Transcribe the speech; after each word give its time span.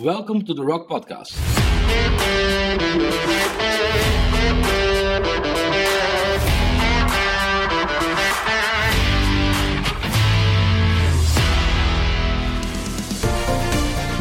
Welcome 0.00 0.44
to 0.44 0.54
the 0.54 0.62
Rock 0.62 0.86
Podcast. 0.86 1.34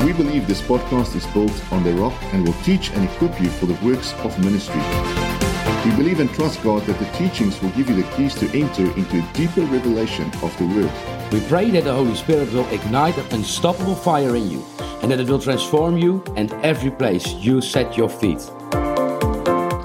We 0.04 0.14
believe 0.14 0.48
this 0.48 0.64
podcast 0.64 1.16
is 1.16 1.28
built 1.28 1.52
on 1.72 1.84
the 1.84 1.94
rock 1.94 2.16
and 2.34 2.44
will 2.44 2.56
teach 2.64 2.90
and 2.94 3.08
equip 3.08 3.40
you 3.40 3.50
for 3.52 3.68
the 3.68 3.78
works 3.86 4.14
of 4.24 4.36
ministry. 4.44 4.82
We 5.88 5.96
believe 5.96 6.20
and 6.20 6.30
trust 6.34 6.62
God 6.64 6.82
that 6.86 7.00
the 7.00 7.06
teachings 7.18 7.62
will 7.62 7.70
give 7.70 7.90
you 7.90 7.96
the 7.96 8.12
keys 8.12 8.36
to 8.36 8.60
enter 8.60 8.84
into 8.98 9.20
a 9.20 9.34
deeper 9.34 9.62
revelation 9.62 10.30
of 10.44 10.54
the 10.58 10.66
Word. 10.66 11.32
We 11.32 11.40
pray 11.48 11.72
that 11.72 11.86
the 11.86 11.94
Holy 11.94 12.14
Spirit 12.16 12.52
will 12.52 12.68
ignite 12.74 13.18
an 13.18 13.26
unstoppable 13.32 13.96
fire 13.96 14.36
in 14.36 14.52
you 14.52 14.66
and 15.02 15.10
that 15.10 15.22
it 15.22 15.30
will 15.30 15.40
transform 15.40 15.98
you 15.98 16.22
and 16.36 16.52
every 16.56 16.92
place 16.92 17.32
you 17.36 17.62
set 17.62 17.96
your 17.96 18.10
feet. 18.10 18.52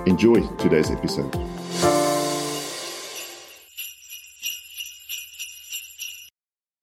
Enjoy 0.04 0.44
today's 0.58 0.90
episode. 0.90 1.51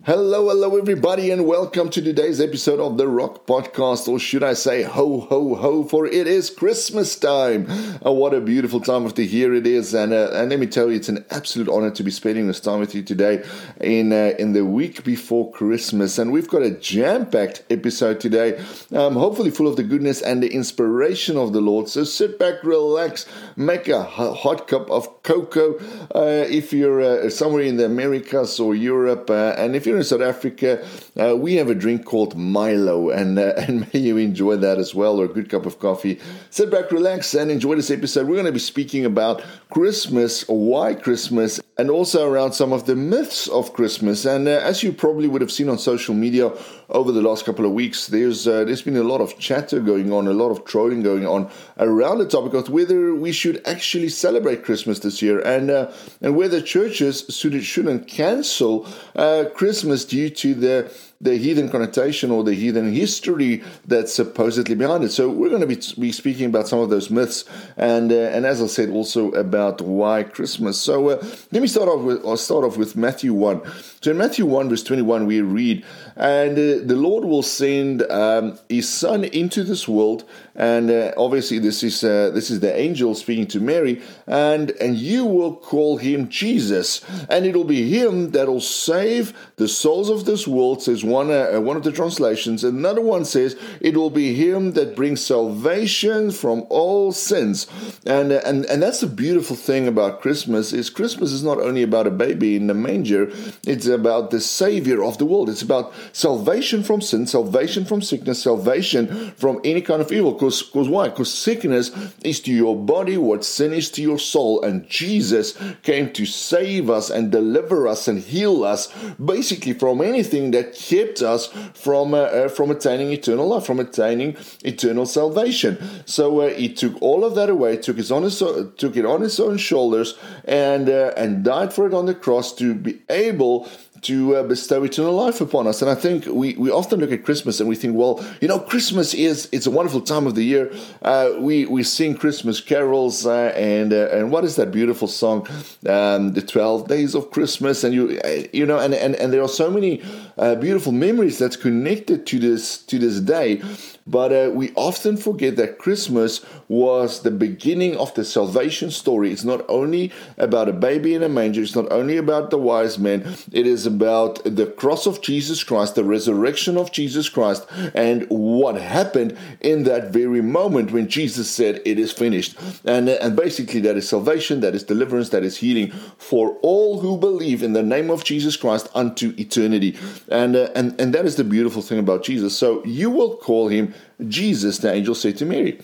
Hello, 0.10 0.50
hello, 0.50 0.76
everybody, 0.76 1.30
and 1.30 1.46
welcome 1.46 1.92
to 1.92 2.02
today's 2.02 2.42
episode 2.42 2.80
of 2.80 2.98
the 2.98 3.08
Rock 3.08 3.46
Podcast, 3.46 4.08
or 4.08 4.18
should 4.18 4.42
I 4.42 4.54
say, 4.54 4.82
ho, 4.82 5.20
ho, 5.20 5.54
ho, 5.54 5.84
for 5.84 6.08
it 6.08 6.26
is 6.26 6.50
Christmas 6.50 7.16
time. 7.16 7.68
Oh, 8.02 8.14
what 8.14 8.34
a 8.34 8.42
beautiful 8.42 8.82
time 8.82 9.06
of 9.06 9.14
the 9.14 9.24
year 9.24 9.54
it 9.54 9.68
is, 9.68 9.94
and 9.94 10.12
uh, 10.12 10.32
and 10.34 10.50
let 10.50 10.60
me 10.60 10.66
tell 10.66 10.90
you, 10.90 10.96
it's 10.96 11.10
an 11.10 11.24
absolute 11.30 11.70
honor 11.70 11.92
to 11.92 12.02
be 12.02 12.10
spending 12.10 12.48
this 12.48 12.60
time 12.60 12.80
with 12.80 12.96
you 12.96 13.04
today 13.04 13.46
in 13.82 14.12
uh, 14.12 14.34
in 14.40 14.54
the 14.54 14.66
week 14.66 15.04
before 15.04 15.52
Christmas, 15.52 16.18
and 16.18 16.32
we've 16.32 16.50
got 16.50 16.64
a 16.64 16.72
jam-packed 16.72 17.62
episode 17.70 18.20
today, 18.20 18.58
um, 18.96 19.14
hopefully 19.14 19.52
full 19.52 19.68
of 19.68 19.76
the 19.76 19.84
goodness 19.84 20.24
and 20.24 20.42
the 20.42 20.52
inspiration 20.52 21.38
of 21.38 21.54
the 21.54 21.62
Lord. 21.62 21.88
So 21.88 22.04
sit 22.04 22.40
back, 22.40 22.64
relax, 22.64 23.28
make 23.56 23.88
a 23.88 24.02
hot 24.02 24.68
cup 24.68 24.90
of 24.90 25.22
cocoa 25.22 25.76
uh, 26.16 26.48
if 26.50 26.74
you're 26.74 27.00
uh, 27.00 27.30
somewhere 27.30 27.62
in 27.62 27.78
the 27.78 27.86
Americas 27.86 28.60
or 28.60 28.74
Europe, 28.74 29.30
uh, 29.30 29.54
and 29.56 29.76
if 29.76 29.86
you're 29.86 29.99
in 30.00 30.06
South 30.06 30.22
Africa, 30.22 30.86
uh, 31.20 31.36
we 31.36 31.56
have 31.56 31.70
a 31.70 31.76
drink 31.76 32.06
called 32.06 32.36
Milo, 32.36 33.10
and 33.10 33.38
uh, 33.38 33.54
and 33.58 33.92
may 33.94 34.00
you 34.00 34.18
enjoy 34.18 34.56
that 34.58 34.78
as 34.78 34.96
well, 34.96 35.20
or 35.20 35.26
a 35.26 35.28
good 35.28 35.50
cup 35.50 35.66
of 35.66 35.80
coffee. 35.80 36.20
Sit 36.50 36.72
back, 36.72 36.92
relax, 36.92 37.34
and 37.34 37.52
enjoy 37.52 37.76
this 37.76 37.92
episode. 37.92 38.28
We're 38.28 38.36
going 38.36 38.46
to 38.46 38.52
be 38.52 38.60
speaking 38.60 39.06
about 39.06 39.44
Christmas, 39.70 40.44
why 40.48 40.96
Christmas, 40.96 41.60
and 41.80 41.90
also 41.90 42.30
around 42.30 42.52
some 42.52 42.74
of 42.74 42.86
the 42.88 42.96
myths 42.96 43.48
of 43.48 43.72
Christmas. 43.72 44.26
And 44.26 44.50
uh, 44.50 44.52
as 44.52 44.84
you 44.84 44.92
probably 44.92 45.30
would 45.30 45.40
have 45.40 45.50
seen 45.50 45.70
on 45.70 45.80
social 45.80 46.14
media 46.14 46.52
over 46.90 47.14
the 47.14 47.22
last 47.22 47.46
couple 47.46 47.66
of 47.66 47.72
weeks, 47.72 48.08
there's 48.08 48.46
uh, 48.50 48.66
there's 48.66 48.82
been 48.82 48.98
a 48.98 49.04
lot 49.04 49.22
of 49.22 49.40
chatter 49.40 49.80
going 49.80 50.12
on, 50.12 50.28
a 50.28 50.34
lot 50.34 50.50
of 50.50 50.66
trolling 50.66 51.04
going 51.04 51.26
on 51.26 51.50
around 51.78 52.18
the 52.18 52.28
topic 52.28 52.54
of 52.54 52.68
whether 52.68 53.16
we 53.16 53.32
should 53.32 53.66
actually 53.66 54.10
celebrate 54.10 54.66
Christmas 54.66 55.00
this 55.00 55.22
year, 55.22 55.40
and 55.40 55.72
uh, 55.72 55.90
and 56.20 56.36
whether 56.36 56.60
churches 56.60 57.26
should 57.30 57.64
shouldn't 57.64 58.10
cancel 58.10 58.86
uh, 59.16 59.46
Christmas 59.56 60.04
due 60.04 60.30
to 60.30 60.54
the 60.54 60.92
the 61.22 61.36
heathen 61.36 61.68
connotation 61.70 62.32
or 62.32 62.46
the 62.46 62.54
heathen 62.54 62.94
history 62.94 63.62
that's 63.86 64.14
supposedly 64.14 64.74
behind 64.74 65.04
it. 65.04 65.12
So 65.12 65.30
we're 65.30 65.50
going 65.50 65.62
to 65.62 65.68
be, 65.68 65.82
be 66.00 66.14
speaking 66.14 66.46
about 66.46 66.68
some 66.70 66.80
of 66.80 66.90
those 66.90 67.10
myths, 67.10 67.44
and 67.76 68.12
uh, 68.12 68.16
and 68.16 68.46
as 68.46 68.62
I 68.62 68.68
said, 68.68 68.90
also 68.90 69.32
about 69.32 69.82
why 69.82 70.24
Christmas. 70.24 70.80
So 70.82 71.10
uh, 71.10 71.26
let 71.52 71.62
me 71.62 71.68
start 71.68 71.90
off 71.90 72.02
with 72.02 72.26
I'll 72.26 72.38
start 72.38 72.64
off 72.64 72.78
with 72.78 72.96
Matthew 72.96 73.34
one. 73.34 73.62
So 74.02 74.12
in 74.12 74.18
Matthew 74.18 74.46
one 74.46 74.70
verse 74.70 74.84
twenty 74.84 75.02
one, 75.02 75.26
we 75.26 75.42
read, 75.42 75.86
"And 76.16 76.54
uh, 76.54 76.88
the 76.88 76.96
Lord 76.96 77.26
will 77.26 77.44
send 77.44 78.04
um, 78.04 78.58
His 78.70 78.88
Son 78.88 79.26
into 79.26 79.64
this 79.64 79.88
world." 79.88 80.24
And 80.56 80.92
uh, 80.92 81.14
obviously, 81.16 81.60
this 81.60 81.84
is 81.84 82.04
uh, 82.04 82.32
this 82.34 82.50
is 82.50 82.60
the 82.62 82.74
angel 82.78 83.16
speaking 83.16 83.48
to 83.48 83.60
Mary, 83.60 84.02
and 84.26 84.72
and 84.72 84.96
you 84.96 85.26
will 85.26 85.56
call 85.56 85.98
him 85.98 86.30
Jesus, 86.30 87.02
and 87.30 87.46
it'll 87.46 87.64
be 87.64 87.90
him 87.90 88.32
that'll 88.32 88.62
save 88.62 89.34
the 89.58 89.68
souls 89.68 90.10
of 90.10 90.26
this 90.26 90.48
world. 90.48 90.82
Says 90.82 91.04
one 91.10 91.32
uh, 91.32 91.60
one 91.60 91.78
of 91.78 91.84
the 91.84 91.92
translations. 91.92 92.64
Another 92.64 93.02
one 93.02 93.26
says 93.26 93.56
it 93.82 93.98
will 93.98 94.10
be 94.10 94.34
him 94.34 94.74
that 94.74 94.96
brings 94.96 95.26
salvation 95.26 96.32
from 96.32 96.66
all 96.70 97.12
sins, 97.12 97.68
and 98.06 98.32
uh, 98.32 98.42
and 98.46 98.66
and 98.66 98.82
that's 98.82 99.02
the 99.02 99.08
beautiful 99.08 99.56
thing 99.56 99.88
about 99.88 100.22
Christmas 100.22 100.74
is 100.74 100.90
Christmas 100.90 101.32
is 101.32 101.44
not 101.44 101.60
only 101.60 101.84
about 101.84 102.08
a 102.08 102.12
baby 102.12 102.56
in 102.56 102.68
the 102.68 102.74
manger. 102.74 103.32
It's 103.66 103.88
about 103.88 104.32
the 104.32 104.40
Savior 104.40 105.04
of 105.04 105.18
the 105.18 105.26
world. 105.26 105.50
It's 105.50 105.62
about 105.62 105.94
salvation 106.14 106.84
from 106.84 107.02
sin, 107.02 107.28
salvation 107.28 107.86
from 107.86 108.02
sickness, 108.02 108.44
salvation 108.44 109.32
from 109.32 109.60
any 109.64 109.82
kind 109.82 110.02
of 110.02 110.12
evil. 110.12 110.34
Because 110.34 110.72
why? 110.72 111.10
Because 111.10 111.34
sickness 111.34 111.92
is 112.24 112.40
to 112.42 112.52
your 112.52 112.76
body 112.76 113.18
what 113.18 113.44
sin 113.44 113.74
is 113.74 113.90
to 113.92 114.02
your 114.02 114.20
soul, 114.20 114.64
and 114.64 114.88
Jesus 114.88 115.58
came 115.84 116.12
to 116.14 116.26
save 116.26 116.90
us 116.90 117.10
and 117.10 117.32
deliver 117.32 117.88
us 117.88 118.08
and 118.08 118.20
heal 118.20 118.64
us, 118.64 118.88
basically 119.14 119.74
from 119.74 120.02
anything 120.02 120.52
that 120.52 120.74
kept 121.00 121.22
us 121.22 121.48
from 121.74 122.14
uh, 122.14 122.18
uh, 122.18 122.50
from 122.50 122.72
attaining 122.72 123.12
eternal 123.12 123.48
life, 123.48 123.66
from 123.66 123.80
attaining 123.80 124.36
eternal 124.64 125.06
salvation. 125.06 125.78
So 126.06 126.42
uh, 126.42 126.50
he 126.50 126.74
took 126.74 127.02
all 127.02 127.24
of 127.24 127.36
that 127.36 127.50
away, 127.50 127.78
took 127.78 127.98
his 127.98 128.10
his 128.10 128.40
took 128.40 128.96
it 128.96 129.06
on 129.06 129.22
his 129.22 129.40
own 129.40 129.58
shoulders, 129.58 130.18
and 130.46 130.90
uh, 130.90 131.14
and 131.16 131.44
died 131.44 131.74
for 131.74 131.88
it 131.88 131.94
on 131.94 132.06
the 132.06 132.16
cross 132.16 132.54
to 132.56 132.74
be 132.74 133.02
able 133.10 133.68
to 134.02 134.36
uh, 134.36 134.44
bestow 134.44 134.84
eternal 134.84 135.14
life 135.14 135.42
upon 135.42 135.68
us. 135.68 135.82
And 135.82 135.90
I 135.90 135.96
think 135.96 136.26
we, 136.26 136.56
we 136.56 136.72
often 136.72 137.00
look 137.00 137.12
at 137.12 137.24
Christmas 137.24 137.60
and 137.60 137.68
we 137.68 137.76
think, 137.76 137.96
well, 137.96 138.24
you 138.42 138.48
know, 138.48 138.60
Christmas 138.60 139.14
is 139.14 139.50
it's 139.52 139.66
a 139.66 139.72
wonderful 139.72 140.02
time 140.02 140.28
of 140.28 140.36
the 140.36 140.44
year. 140.44 140.72
Uh, 141.02 141.32
we 141.40 141.66
we 141.66 141.84
sing 141.84 142.16
Christmas 142.16 142.62
carols 142.62 143.26
uh, 143.26 143.54
and 143.56 143.94
uh, 143.94 144.10
and 144.12 144.32
what 144.32 144.44
is 144.44 144.56
that 144.56 144.72
beautiful 144.72 145.08
song, 145.08 145.48
um, 145.88 146.34
the 146.34 146.42
Twelve 146.42 146.88
Days 146.88 147.16
of 147.16 147.32
Christmas, 147.32 147.84
and 147.84 147.94
you 147.94 148.20
uh, 148.24 148.44
you 148.54 148.66
know, 148.66 148.80
and 148.80 148.94
and 148.94 149.16
and 149.16 149.34
there 149.34 149.42
are 149.42 149.50
so 149.50 149.70
many 149.70 150.02
uh, 150.38 150.56
beautiful 150.56 150.92
memories 150.92 151.38
that's 151.38 151.58
connected 151.58 152.26
to 152.28 152.40
this 152.40 152.78
to 152.84 153.00
this 153.00 153.20
day. 153.20 153.62
But 154.08 154.56
we 154.56 154.72
often 154.76 155.18
forget 155.18 155.56
that 155.58 155.78
Christmas 155.78 156.44
was 156.68 157.22
the 157.22 157.30
beginning 157.30 157.96
of 157.98 158.12
the 158.16 158.26
salvation 158.26 158.90
story. 158.90 159.32
It's 159.32 159.44
not 159.44 159.64
only 159.70 160.12
about 160.40 160.68
a 160.68 160.74
baby 160.74 161.14
in 161.14 161.22
a 161.22 161.30
manger, 161.30 161.62
it's 161.62 161.76
not 161.76 161.92
only 161.92 162.18
about 162.18 162.50
the 162.50 162.58
wise 162.58 162.98
men, 162.98 163.22
it 163.52 163.68
is 163.68 163.86
about 163.90 164.42
the 164.46 164.68
cross 164.68 165.06
of 165.06 165.22
Jesus 165.22 165.64
Christ, 165.64 165.96
the 165.96 166.04
resurrection 166.04 166.78
of 166.78 166.92
Jesus 166.92 167.28
Christ, 167.28 167.66
and 167.94 168.26
what 168.30 168.76
happened 168.76 169.38
in 169.60 169.84
that 169.84 170.12
very 170.12 170.42
moment 170.42 170.92
when 170.92 171.08
Jesus 171.10 171.50
said, 171.50 171.82
It 171.86 172.00
is 172.00 172.12
finished. 172.12 172.58
And, 172.86 173.10
and 173.10 173.36
basically, 173.36 173.82
that 173.82 173.98
is 173.98 174.08
salvation, 174.08 174.62
that 174.62 174.76
is 174.76 174.84
deliverance, 174.84 175.30
that 175.30 175.44
is 175.44 175.58
healing 175.58 175.92
for 176.18 176.58
all 176.62 177.00
who 177.00 177.18
believe 177.18 177.64
in 177.64 177.74
the 177.74 177.84
name 177.84 178.10
of 178.10 178.24
Jesus 178.24 178.56
Christ 178.56 178.88
unto 178.94 179.34
eternity. 179.38 179.98
And, 180.30 180.56
uh, 180.56 180.70
and, 180.76 181.00
and 181.02 181.14
that 181.14 181.26
is 181.26 181.36
the 181.36 181.44
beautiful 181.44 181.82
thing 181.82 182.00
about 182.00 182.24
Jesus. 182.24 182.56
So 182.58 182.86
you 182.86 183.10
will 183.10 183.36
call 183.38 183.68
him 183.68 183.94
Jesus, 184.28 184.78
the 184.78 184.94
angel 184.94 185.16
said 185.16 185.38
to 185.38 185.46
Mary. 185.46 185.80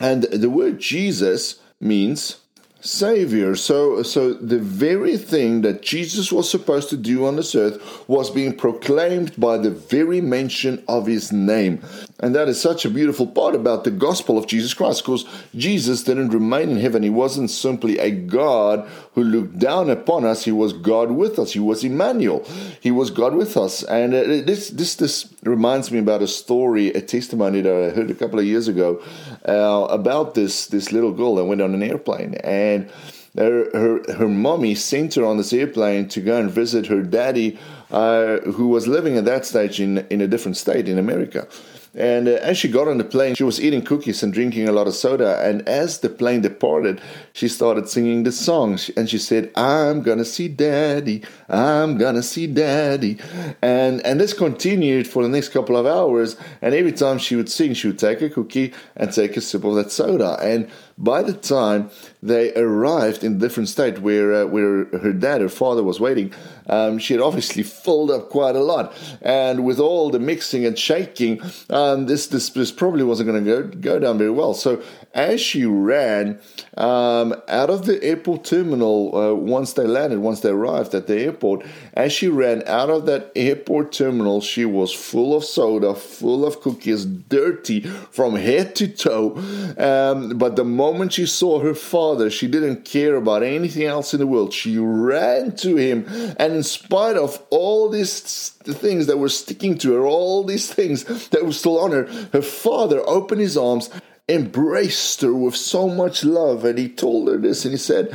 And 0.00 0.24
the 0.24 0.50
word 0.50 0.78
Jesus 0.78 1.60
means 1.80 2.38
Savior. 2.84 3.56
So, 3.56 4.02
so 4.02 4.34
the 4.34 4.58
very 4.58 5.16
thing 5.16 5.62
that 5.62 5.80
Jesus 5.80 6.30
was 6.30 6.50
supposed 6.50 6.90
to 6.90 6.96
do 6.98 7.24
on 7.24 7.36
this 7.36 7.54
earth 7.54 8.06
was 8.08 8.30
being 8.30 8.54
proclaimed 8.54 9.32
by 9.40 9.56
the 9.56 9.70
very 9.70 10.20
mention 10.20 10.84
of 10.86 11.06
his 11.06 11.32
name. 11.32 11.82
And 12.24 12.34
that 12.34 12.48
is 12.48 12.58
such 12.58 12.86
a 12.86 12.90
beautiful 12.90 13.26
part 13.26 13.54
about 13.54 13.84
the 13.84 13.90
gospel 13.90 14.38
of 14.38 14.46
Jesus 14.46 14.72
Christ 14.72 15.02
because 15.02 15.26
Jesus 15.54 16.02
didn't 16.04 16.30
remain 16.30 16.70
in 16.70 16.78
heaven. 16.78 17.02
He 17.02 17.10
wasn't 17.10 17.50
simply 17.50 17.98
a 17.98 18.10
God 18.10 18.88
who 19.12 19.22
looked 19.22 19.58
down 19.58 19.90
upon 19.90 20.24
us. 20.24 20.46
He 20.46 20.50
was 20.50 20.72
God 20.72 21.10
with 21.10 21.38
us. 21.38 21.52
He 21.52 21.60
was 21.60 21.84
Emmanuel. 21.84 22.42
He 22.80 22.90
was 22.90 23.10
God 23.10 23.34
with 23.34 23.58
us. 23.58 23.82
And 23.82 24.14
uh, 24.14 24.22
this, 24.22 24.70
this, 24.70 24.94
this 24.94 25.34
reminds 25.42 25.90
me 25.90 25.98
about 25.98 26.22
a 26.22 26.26
story, 26.26 26.88
a 26.88 27.02
testimony 27.02 27.60
that 27.60 27.70
I 27.70 27.90
heard 27.94 28.10
a 28.10 28.14
couple 28.14 28.38
of 28.38 28.46
years 28.46 28.68
ago 28.68 29.02
uh, 29.46 29.86
about 29.90 30.34
this, 30.34 30.66
this 30.68 30.92
little 30.92 31.12
girl 31.12 31.34
that 31.34 31.44
went 31.44 31.60
on 31.60 31.74
an 31.74 31.82
airplane. 31.82 32.36
And 32.36 32.90
her, 33.36 33.68
her, 33.74 34.14
her 34.14 34.28
mommy 34.28 34.74
sent 34.76 35.16
her 35.16 35.26
on 35.26 35.36
this 35.36 35.52
airplane 35.52 36.08
to 36.08 36.22
go 36.22 36.40
and 36.40 36.50
visit 36.50 36.86
her 36.86 37.02
daddy, 37.02 37.58
uh, 37.90 38.38
who 38.38 38.68
was 38.68 38.88
living 38.88 39.18
at 39.18 39.26
that 39.26 39.44
stage 39.44 39.78
in, 39.78 39.98
in 40.08 40.22
a 40.22 40.26
different 40.26 40.56
state 40.56 40.88
in 40.88 40.96
America. 40.96 41.46
And 41.94 42.26
uh, 42.26 42.32
as 42.42 42.58
she 42.58 42.68
got 42.68 42.88
on 42.88 42.98
the 42.98 43.04
plane, 43.04 43.34
she 43.34 43.44
was 43.44 43.60
eating 43.60 43.82
cookies 43.82 44.22
and 44.22 44.32
drinking 44.32 44.68
a 44.68 44.72
lot 44.72 44.86
of 44.86 44.94
soda. 44.94 45.40
And 45.48 45.66
as 45.68 46.00
the 46.00 46.08
plane 46.08 46.40
departed, 46.40 47.00
she 47.32 47.48
started 47.48 47.88
singing 47.88 48.24
the 48.24 48.32
song. 48.32 48.78
And 48.96 49.08
she 49.08 49.18
said, 49.18 49.52
I'm 49.54 50.02
gonna 50.02 50.24
see 50.24 50.48
daddy, 50.48 51.22
I'm 51.48 51.96
gonna 51.96 52.22
see 52.22 52.46
daddy. 52.46 53.18
And, 53.62 54.04
and 54.04 54.20
this 54.20 54.32
continued 54.32 55.06
for 55.06 55.22
the 55.22 55.28
next 55.28 55.50
couple 55.50 55.76
of 55.76 55.86
hours. 55.86 56.36
And 56.60 56.74
every 56.74 56.92
time 56.92 57.18
she 57.18 57.36
would 57.36 57.48
sing, 57.48 57.74
she 57.74 57.88
would 57.88 57.98
take 57.98 58.22
a 58.22 58.30
cookie 58.30 58.72
and 58.96 59.12
take 59.12 59.36
a 59.36 59.40
sip 59.40 59.64
of 59.64 59.74
that 59.76 59.92
soda. 59.92 60.38
And 60.40 60.68
by 60.96 61.22
the 61.22 61.32
time 61.32 61.90
they 62.22 62.54
arrived 62.54 63.24
in 63.24 63.34
a 63.34 63.38
different 63.38 63.68
state 63.68 63.98
where 63.98 64.32
uh, 64.32 64.46
where 64.46 64.84
her 64.98 65.12
dad, 65.12 65.40
her 65.40 65.48
father, 65.48 65.82
was 65.82 65.98
waiting, 65.98 66.32
um, 66.66 66.98
she 66.98 67.14
had 67.14 67.22
obviously 67.22 67.62
filled 67.62 68.10
up 68.10 68.30
quite 68.30 68.56
a 68.56 68.62
lot. 68.62 68.94
And 69.20 69.64
with 69.64 69.78
all 69.80 70.10
the 70.10 70.18
mixing 70.18 70.64
and 70.64 70.78
shaking, 70.78 71.40
um, 71.70 72.06
this, 72.06 72.28
this, 72.28 72.48
this 72.50 72.72
probably 72.72 73.04
wasn't 73.04 73.28
going 73.28 73.44
to 73.44 73.50
go 73.50 73.62
go 73.80 73.98
down 73.98 74.18
very 74.18 74.30
well. 74.30 74.54
So 74.54 74.82
as 75.12 75.40
she 75.40 75.64
ran 75.64 76.40
um, 76.76 77.34
out 77.48 77.70
of 77.70 77.86
the 77.86 78.02
airport 78.02 78.44
terminal, 78.44 79.16
uh, 79.16 79.34
once 79.34 79.74
they 79.74 79.86
landed, 79.86 80.18
once 80.18 80.40
they 80.40 80.50
arrived 80.50 80.94
at 80.94 81.06
the 81.06 81.18
airport, 81.20 81.64
as 81.92 82.12
she 82.12 82.28
ran 82.28 82.62
out 82.66 82.90
of 82.90 83.06
that 83.06 83.30
airport 83.36 83.92
terminal, 83.92 84.40
she 84.40 84.64
was 84.64 84.92
full 84.92 85.36
of 85.36 85.44
soda, 85.44 85.94
full 85.94 86.44
of 86.44 86.60
cookies, 86.60 87.04
dirty 87.04 87.80
from 87.80 88.34
head 88.34 88.74
to 88.76 88.88
toe. 88.88 89.36
Um, 89.78 90.36
but 90.38 90.56
the 90.56 90.64
moment 90.84 91.14
she 91.14 91.26
saw 91.26 91.60
her 91.60 91.74
father, 91.74 92.30
she 92.30 92.46
didn't 92.46 92.84
care 92.84 93.16
about 93.16 93.42
anything 93.42 93.84
else 93.84 94.12
in 94.12 94.20
the 94.20 94.26
world. 94.26 94.52
She 94.52 94.78
ran 94.78 95.56
to 95.56 95.76
him, 95.76 96.04
and 96.38 96.52
in 96.52 96.62
spite 96.62 97.16
of 97.16 97.42
all 97.50 97.88
these 97.88 98.50
things 98.84 99.06
that 99.06 99.18
were 99.18 99.28
sticking 99.28 99.78
to 99.78 99.94
her, 99.94 100.06
all 100.06 100.44
these 100.44 100.72
things 100.72 101.28
that 101.28 101.44
were 101.44 101.52
still 101.52 101.78
on 101.78 101.92
her, 101.92 102.04
her 102.32 102.42
father 102.42 103.00
opened 103.06 103.40
his 103.40 103.56
arms 103.56 103.90
embraced 104.26 105.20
her 105.20 105.34
with 105.34 105.54
so 105.54 105.86
much 105.86 106.24
love 106.24 106.64
and 106.64 106.78
he 106.78 106.88
told 106.88 107.28
her 107.28 107.36
this 107.36 107.66
and 107.66 107.72
he 107.72 107.78
said 107.78 108.08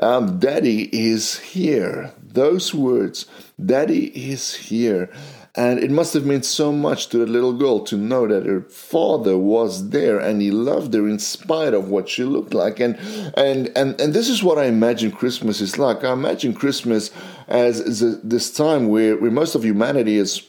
um, 0.00 0.38
daddy 0.38 0.88
is 0.90 1.38
here 1.40 2.10
those 2.22 2.72
words 2.72 3.26
daddy 3.62 4.06
is 4.30 4.54
here 4.54 5.10
and 5.56 5.78
it 5.78 5.90
must 5.90 6.14
have 6.14 6.26
meant 6.26 6.44
so 6.44 6.72
much 6.72 7.08
to 7.08 7.18
the 7.18 7.26
little 7.26 7.52
girl 7.52 7.78
to 7.84 7.96
know 7.96 8.26
that 8.26 8.44
her 8.44 8.62
father 8.62 9.38
was 9.38 9.90
there 9.90 10.18
and 10.18 10.42
he 10.42 10.50
loved 10.50 10.92
her 10.94 11.08
in 11.08 11.20
spite 11.20 11.74
of 11.74 11.88
what 11.88 12.08
she 12.08 12.24
looked 12.24 12.52
like. 12.52 12.80
And 12.80 12.96
and 13.36 13.70
and, 13.76 14.00
and 14.00 14.12
this 14.12 14.28
is 14.28 14.42
what 14.42 14.58
I 14.58 14.64
imagine 14.64 15.12
Christmas 15.12 15.60
is 15.60 15.78
like. 15.78 16.02
I 16.02 16.12
imagine 16.12 16.54
Christmas 16.54 17.12
as, 17.46 18.02
a, 18.02 18.16
this 18.16 18.50
time 18.52 18.88
where, 18.88 19.16
where 19.16 19.30
most 19.30 19.54
of 19.54 19.64
humanity 19.64 20.16
is 20.16 20.42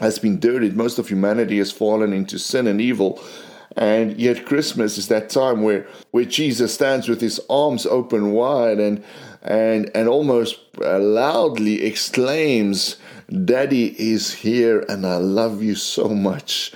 has 0.00 0.18
been 0.18 0.40
dirtied, 0.40 0.76
most 0.76 0.98
of 0.98 1.08
humanity 1.08 1.58
has 1.58 1.70
fallen 1.70 2.12
into 2.12 2.38
sin 2.38 2.66
and 2.66 2.80
evil. 2.80 3.22
And 3.76 4.16
yet 4.20 4.46
Christmas 4.46 4.98
is 4.98 5.08
that 5.08 5.30
time 5.30 5.62
where, 5.62 5.86
where 6.12 6.24
Jesus 6.24 6.74
stands 6.74 7.08
with 7.08 7.20
his 7.20 7.40
arms 7.50 7.86
open 7.86 8.32
wide 8.32 8.78
and 8.78 9.02
and 9.42 9.90
and 9.94 10.08
almost 10.08 10.58
uh, 10.80 10.98
loudly 10.98 11.84
exclaims, 11.84 12.96
Daddy 13.30 13.94
is 13.98 14.34
here 14.34 14.84
and 14.88 15.06
I 15.06 15.16
love 15.16 15.62
you 15.62 15.74
so 15.74 16.08
much. 16.08 16.72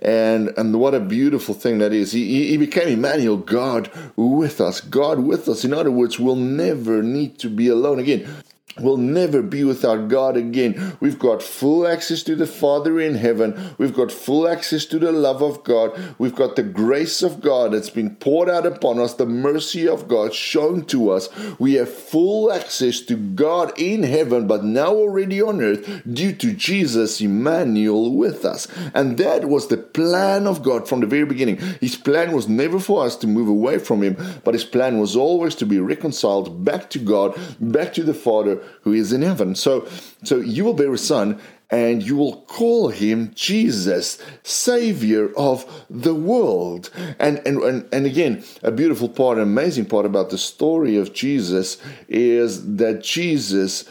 And 0.00 0.52
and 0.56 0.80
what 0.80 0.94
a 0.94 1.00
beautiful 1.00 1.54
thing 1.54 1.78
that 1.78 1.92
is. 1.92 2.12
He, 2.12 2.48
he 2.48 2.56
became 2.56 2.88
Emmanuel, 2.88 3.36
God 3.36 3.90
with 4.16 4.60
us, 4.60 4.80
God 4.80 5.20
with 5.20 5.48
us. 5.48 5.64
In 5.64 5.72
other 5.72 5.90
words, 5.90 6.18
we'll 6.18 6.36
never 6.36 7.02
need 7.02 7.38
to 7.40 7.50
be 7.50 7.68
alone 7.68 7.98
again. 7.98 8.28
We'll 8.78 8.98
never 8.98 9.42
be 9.42 9.64
without 9.64 10.08
God 10.08 10.36
again. 10.36 10.96
We've 11.00 11.18
got 11.18 11.42
full 11.42 11.86
access 11.86 12.22
to 12.22 12.36
the 12.36 12.46
Father 12.46 13.00
in 13.00 13.16
heaven. 13.16 13.74
We've 13.78 13.94
got 13.94 14.12
full 14.12 14.46
access 14.46 14.84
to 14.86 14.98
the 14.98 15.10
love 15.10 15.42
of 15.42 15.64
God. 15.64 15.98
We've 16.18 16.34
got 16.34 16.54
the 16.54 16.62
grace 16.62 17.22
of 17.22 17.40
God 17.40 17.72
that's 17.72 17.90
been 17.90 18.14
poured 18.16 18.48
out 18.48 18.66
upon 18.66 19.00
us, 19.00 19.14
the 19.14 19.26
mercy 19.26 19.88
of 19.88 20.06
God 20.06 20.32
shown 20.32 20.84
to 20.86 21.10
us. 21.10 21.28
We 21.58 21.74
have 21.74 21.92
full 21.92 22.52
access 22.52 23.00
to 23.02 23.16
God 23.16 23.72
in 23.76 24.04
heaven, 24.04 24.46
but 24.46 24.64
now 24.64 24.94
already 24.94 25.42
on 25.42 25.60
earth 25.60 26.02
due 26.10 26.32
to 26.34 26.52
Jesus 26.52 27.20
Emmanuel 27.20 28.14
with 28.14 28.44
us. 28.44 28.68
And 28.94 29.18
that 29.18 29.46
was 29.46 29.66
the 29.66 29.78
plan 29.78 30.46
of 30.46 30.62
God 30.62 30.88
from 30.88 31.00
the 31.00 31.06
very 31.06 31.26
beginning. 31.26 31.56
His 31.80 31.96
plan 31.96 32.32
was 32.32 32.48
never 32.48 32.78
for 32.78 33.04
us 33.04 33.16
to 33.16 33.26
move 33.26 33.48
away 33.48 33.78
from 33.78 34.02
Him, 34.02 34.16
but 34.44 34.54
His 34.54 34.64
plan 34.64 35.00
was 35.00 35.16
always 35.16 35.56
to 35.56 35.66
be 35.66 35.80
reconciled 35.80 36.64
back 36.64 36.88
to 36.90 37.00
God, 37.00 37.38
back 37.60 37.92
to 37.94 38.04
the 38.04 38.14
Father 38.14 38.59
who 38.82 38.92
is 38.92 39.12
in 39.12 39.22
heaven. 39.22 39.54
So, 39.54 39.88
so 40.24 40.38
you 40.38 40.64
will 40.64 40.74
bear 40.74 40.92
a 40.92 40.98
son, 40.98 41.40
and 41.70 42.02
you 42.02 42.16
will 42.16 42.42
call 42.42 42.88
him 42.88 43.32
Jesus, 43.34 44.18
Savior 44.42 45.32
of 45.36 45.84
the 45.88 46.14
world. 46.14 46.90
And, 47.18 47.40
and, 47.46 47.62
and, 47.62 47.88
and 47.92 48.06
again, 48.06 48.44
a 48.62 48.72
beautiful 48.72 49.08
part, 49.08 49.38
an 49.38 49.44
amazing 49.44 49.86
part 49.86 50.04
about 50.04 50.30
the 50.30 50.38
story 50.38 50.96
of 50.96 51.12
Jesus 51.12 51.78
is 52.08 52.76
that 52.76 53.02
Jesus 53.02 53.84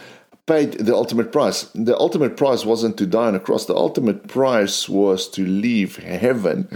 paid 0.45 0.74
the 0.74 0.95
ultimate 0.95 1.31
price. 1.31 1.69
The 1.74 1.98
ultimate 1.98 2.36
price 2.36 2.65
wasn't 2.65 2.98
to 2.98 3.06
die 3.06 3.27
on 3.27 3.36
a 3.36 3.39
cross, 3.39 3.65
the 3.65 3.75
ultimate 3.75 4.27
price 4.27 4.89
was 4.89 5.30
to 5.30 5.45
leave 5.45 5.98
heaven, 5.98 6.68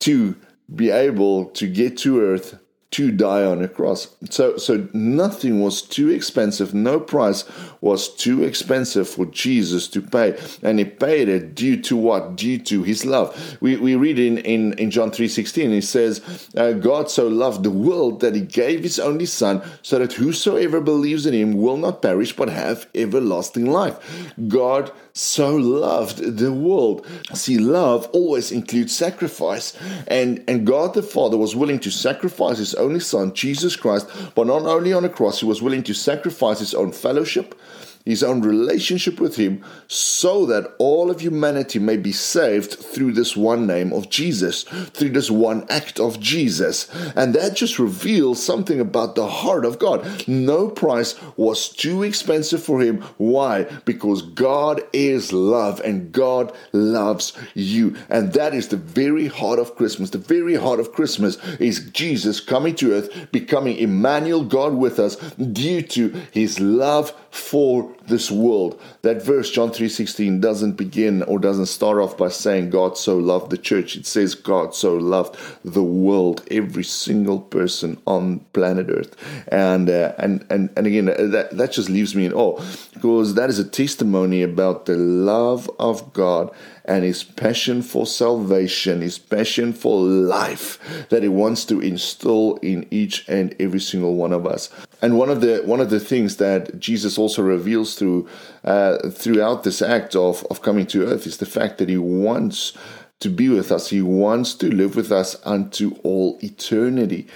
to 0.00 0.34
be 0.74 0.90
able 0.90 1.44
to 1.50 1.68
get 1.68 1.98
to 1.98 2.20
earth 2.20 2.58
to 2.92 3.10
die 3.10 3.44
on 3.44 3.62
a 3.62 3.68
cross. 3.68 4.14
So, 4.30 4.56
so 4.56 4.88
nothing 4.92 5.60
was 5.60 5.82
too 5.82 6.08
expensive. 6.08 6.72
No 6.72 7.00
price 7.00 7.44
was 7.80 8.08
too 8.08 8.44
expensive 8.44 9.08
for 9.08 9.26
Jesus 9.26 9.88
to 9.88 10.00
pay. 10.00 10.38
And 10.62 10.78
he 10.78 10.84
paid 10.84 11.28
it 11.28 11.54
due 11.54 11.80
to 11.82 11.96
what? 11.96 12.36
Due 12.36 12.58
to 12.58 12.84
his 12.84 13.04
love. 13.04 13.58
We, 13.60 13.76
we 13.76 13.96
read 13.96 14.18
in, 14.18 14.38
in, 14.38 14.72
in 14.74 14.90
John 14.90 15.10
3.16, 15.10 15.72
he 15.72 15.80
says, 15.80 16.48
uh, 16.56 16.72
God 16.72 17.10
so 17.10 17.26
loved 17.26 17.64
the 17.64 17.70
world 17.70 18.20
that 18.20 18.34
he 18.34 18.40
gave 18.40 18.82
his 18.82 18.98
only 18.98 19.26
son 19.26 19.62
so 19.82 19.98
that 19.98 20.14
whosoever 20.14 20.80
believes 20.80 21.26
in 21.26 21.34
him 21.34 21.54
will 21.54 21.76
not 21.76 22.02
perish 22.02 22.34
but 22.36 22.48
have 22.48 22.88
everlasting 22.94 23.66
life. 23.66 24.32
God 24.48 24.92
so 25.16 25.56
loved 25.56 26.18
the 26.36 26.52
world. 26.52 27.06
See, 27.32 27.56
love 27.56 28.06
always 28.12 28.52
includes 28.52 28.94
sacrifice. 28.94 29.74
And, 30.06 30.44
and 30.46 30.66
God 30.66 30.92
the 30.92 31.02
Father 31.02 31.38
was 31.38 31.56
willing 31.56 31.80
to 31.80 31.90
sacrifice 31.90 32.58
his 32.58 32.74
only 32.74 33.00
Son, 33.00 33.32
Jesus 33.32 33.76
Christ, 33.76 34.08
but 34.34 34.46
not 34.46 34.62
only 34.62 34.92
on 34.92 35.06
a 35.06 35.08
cross, 35.08 35.40
he 35.40 35.46
was 35.46 35.62
willing 35.62 35.82
to 35.84 35.94
sacrifice 35.94 36.58
his 36.58 36.74
own 36.74 36.92
fellowship, 36.92 37.58
his 38.06 38.22
own 38.22 38.40
relationship 38.40 39.20
with 39.20 39.36
him 39.36 39.62
so 39.88 40.46
that 40.46 40.74
all 40.78 41.10
of 41.10 41.20
humanity 41.20 41.78
may 41.78 41.96
be 41.96 42.12
saved 42.12 42.74
through 42.74 43.12
this 43.12 43.36
one 43.36 43.66
name 43.66 43.92
of 43.92 44.08
Jesus, 44.08 44.62
through 44.62 45.10
this 45.10 45.30
one 45.30 45.66
act 45.68 46.00
of 46.00 46.20
Jesus. 46.20 46.88
And 47.16 47.34
that 47.34 47.56
just 47.56 47.78
reveals 47.78 48.42
something 48.42 48.80
about 48.80 49.16
the 49.16 49.26
heart 49.26 49.64
of 49.64 49.78
God. 49.78 50.06
No 50.28 50.70
price 50.70 51.16
was 51.36 51.68
too 51.68 52.04
expensive 52.04 52.62
for 52.62 52.80
him. 52.80 53.02
Why? 53.18 53.64
Because 53.84 54.22
God 54.22 54.82
is 54.92 55.32
love 55.32 55.80
and 55.80 56.12
God 56.12 56.56
loves 56.72 57.32
you. 57.54 57.96
And 58.08 58.32
that 58.34 58.54
is 58.54 58.68
the 58.68 58.76
very 58.76 59.26
heart 59.26 59.58
of 59.58 59.74
Christmas. 59.74 60.10
The 60.10 60.18
very 60.18 60.54
heart 60.54 60.78
of 60.78 60.92
Christmas 60.92 61.36
is 61.58 61.90
Jesus 61.90 62.38
coming 62.38 62.76
to 62.76 62.92
earth, 62.92 63.32
becoming 63.32 63.76
Emmanuel, 63.78 64.44
God 64.44 64.74
with 64.74 65.00
us, 65.00 65.16
due 65.16 65.82
to 65.82 66.10
his 66.30 66.60
love 66.60 67.12
for 67.36 67.94
this 68.06 68.30
world. 68.30 68.80
That 69.02 69.22
verse, 69.22 69.50
John 69.50 69.70
3.16, 69.70 70.40
doesn't 70.40 70.72
begin 70.72 71.22
or 71.24 71.38
doesn't 71.38 71.66
start 71.66 71.98
off 71.98 72.16
by 72.16 72.28
saying 72.28 72.70
God 72.70 72.96
so 72.96 73.18
loved 73.18 73.50
the 73.50 73.58
church. 73.58 73.96
It 73.96 74.06
says 74.06 74.34
God 74.34 74.74
so 74.74 74.94
loved 74.94 75.36
the 75.64 75.82
world, 75.82 76.42
every 76.50 76.84
single 76.84 77.40
person 77.40 78.00
on 78.06 78.40
planet 78.52 78.86
Earth. 78.88 79.14
And 79.48 79.90
uh, 79.90 80.14
and, 80.18 80.46
and, 80.50 80.70
and 80.76 80.86
again, 80.86 81.06
that, 81.06 81.50
that 81.52 81.72
just 81.72 81.90
leaves 81.90 82.14
me 82.14 82.24
in 82.24 82.32
awe 82.32 82.60
because 82.94 83.34
that 83.34 83.50
is 83.50 83.58
a 83.58 83.68
testimony 83.68 84.42
about 84.42 84.86
the 84.86 84.96
love 84.96 85.70
of 85.78 86.12
God 86.12 86.50
and 86.86 87.04
his 87.04 87.24
passion 87.24 87.82
for 87.82 88.06
salvation, 88.06 89.02
his 89.02 89.18
passion 89.18 89.72
for 89.72 90.00
life 90.00 91.06
that 91.10 91.22
he 91.22 91.28
wants 91.28 91.64
to 91.66 91.80
instill 91.80 92.56
in 92.62 92.86
each 92.90 93.28
and 93.28 93.54
every 93.60 93.80
single 93.80 94.14
one 94.14 94.32
of 94.32 94.46
us. 94.46 94.70
And 95.02 95.18
one 95.18 95.28
of 95.28 95.40
the 95.40 95.62
one 95.64 95.80
of 95.80 95.90
the 95.90 96.00
things 96.00 96.36
that 96.36 96.78
Jesus 96.80 97.18
also 97.18 97.42
reveals 97.42 97.96
through 97.96 98.28
uh, 98.64 99.10
throughout 99.10 99.62
this 99.62 99.82
act 99.82 100.16
of, 100.16 100.46
of 100.50 100.62
coming 100.62 100.86
to 100.86 101.06
earth 101.06 101.26
is 101.26 101.36
the 101.36 101.46
fact 101.46 101.78
that 101.78 101.88
he 101.88 101.98
wants 101.98 102.72
to 103.20 103.28
be 103.28 103.48
with 103.48 103.70
us. 103.72 103.90
He 103.90 104.02
wants 104.02 104.54
to 104.54 104.74
live 104.74 104.96
with 104.96 105.12
us 105.12 105.36
unto 105.44 105.96
all 106.02 106.38
eternity. 106.42 107.26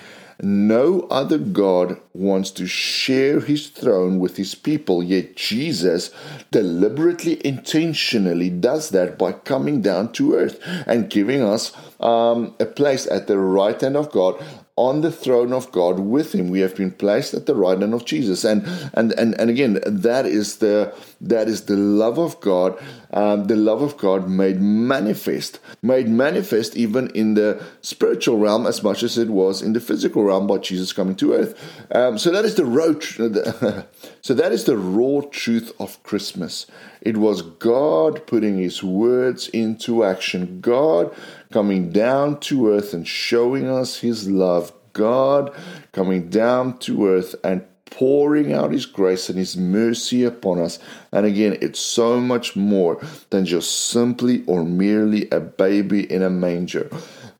No 0.43 1.03
other 1.11 1.37
God 1.37 2.01
wants 2.15 2.51
to 2.53 2.67
share 2.67 3.41
his 3.41 3.69
throne 3.69 4.19
with 4.19 4.39
his 4.39 4.55
people, 4.55 5.03
yet 5.03 5.37
Jesus 5.37 6.11
deliberately, 6.51 7.45
intentionally 7.47 8.49
does 8.49 8.89
that 8.91 9.19
by 9.19 9.33
coming 9.33 9.83
down 9.83 10.13
to 10.13 10.35
earth 10.35 10.59
and 10.87 11.11
giving 11.11 11.43
us 11.43 11.73
um, 12.01 12.55
a 12.59 12.65
place 12.65 13.07
at 13.07 13.27
the 13.27 13.37
right 13.37 13.79
hand 13.79 13.99
of 13.99 14.11
God 14.11 14.43
on 14.77 15.01
the 15.03 15.13
throne 15.13 15.53
of 15.53 15.71
God 15.73 15.99
with 15.99 16.35
him. 16.35 16.49
We 16.49 16.61
have 16.61 16.77
been 16.77 16.91
placed 16.91 17.35
at 17.35 17.47
the 17.47 17.55
right 17.55 17.79
hand 17.79 17.95
of 17.95 18.05
Jesus. 18.05 18.45
And 18.45 18.67
and 18.95 19.13
and, 19.13 19.39
and 19.41 19.51
again, 19.51 19.81
that 19.87 20.27
is 20.27 20.59
the 20.59 20.95
that 21.21 21.49
is 21.49 21.63
the 21.63 21.77
love 21.77 22.19
of 22.19 22.41
God, 22.41 22.79
um, 23.13 23.45
the 23.45 23.57
love 23.57 23.83
of 23.83 23.97
God 23.97 24.29
made 24.29 24.61
manifest, 24.61 25.59
made 25.83 26.09
manifest 26.09 26.77
even 26.77 27.09
in 27.11 27.35
the 27.35 27.63
spiritual 27.81 28.39
realm 28.39 28.67
as 28.67 28.83
much 28.83 29.03
as 29.03 29.19
it 29.19 29.31
was 29.31 29.63
in 29.63 29.73
the 29.73 29.81
physical 29.81 30.25
realm 30.25 30.47
by 30.47 30.59
Jesus 30.59 30.93
coming 30.93 31.17
to 31.17 31.33
earth. 31.33 31.59
Um, 31.93 32.19
so 32.19 32.31
that 32.31 32.45
is 32.45 32.55
the 32.55 32.65
raw, 32.65 32.93
so 34.21 34.35
that 34.35 34.53
is 34.53 34.65
the 34.65 34.77
raw 34.77 35.23
truth 35.31 35.73
of 35.81 36.03
Christmas. 36.03 36.67
It 37.01 37.17
was 37.17 37.43
God 37.43 38.27
putting 38.27 38.59
His 38.59 38.83
words 38.83 39.49
into 39.49 40.05
action. 40.05 40.61
God 40.61 41.15
coming 41.53 41.91
down 41.91 42.39
to 42.41 42.71
earth 42.71 42.95
and 42.95 43.07
showing 43.07 43.69
us 43.69 43.99
his 43.99 44.31
love 44.31 44.73
God 44.93 45.55
coming 45.93 46.29
down 46.29 46.79
to 46.79 47.07
earth 47.07 47.35
and 47.45 47.65
pouring 47.91 48.53
out 48.53 48.73
His 48.73 48.87
grace 48.87 49.29
and 49.29 49.39
His 49.39 49.57
mercy 49.57 50.25
upon 50.25 50.61
us. 50.61 50.79
And 51.13 51.27
again, 51.27 51.59
it's 51.61 51.81
so 51.81 52.21
much 52.21 52.57
more 52.57 53.01
than 53.31 53.45
just 53.47 53.89
simply 53.89 54.45
or 54.47 54.65
merely 54.65 55.29
a 55.31 55.41
baby 55.41 56.11
in 56.11 56.23
a 56.23 56.31
manger. 56.31 56.91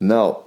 Now, 0.01 0.45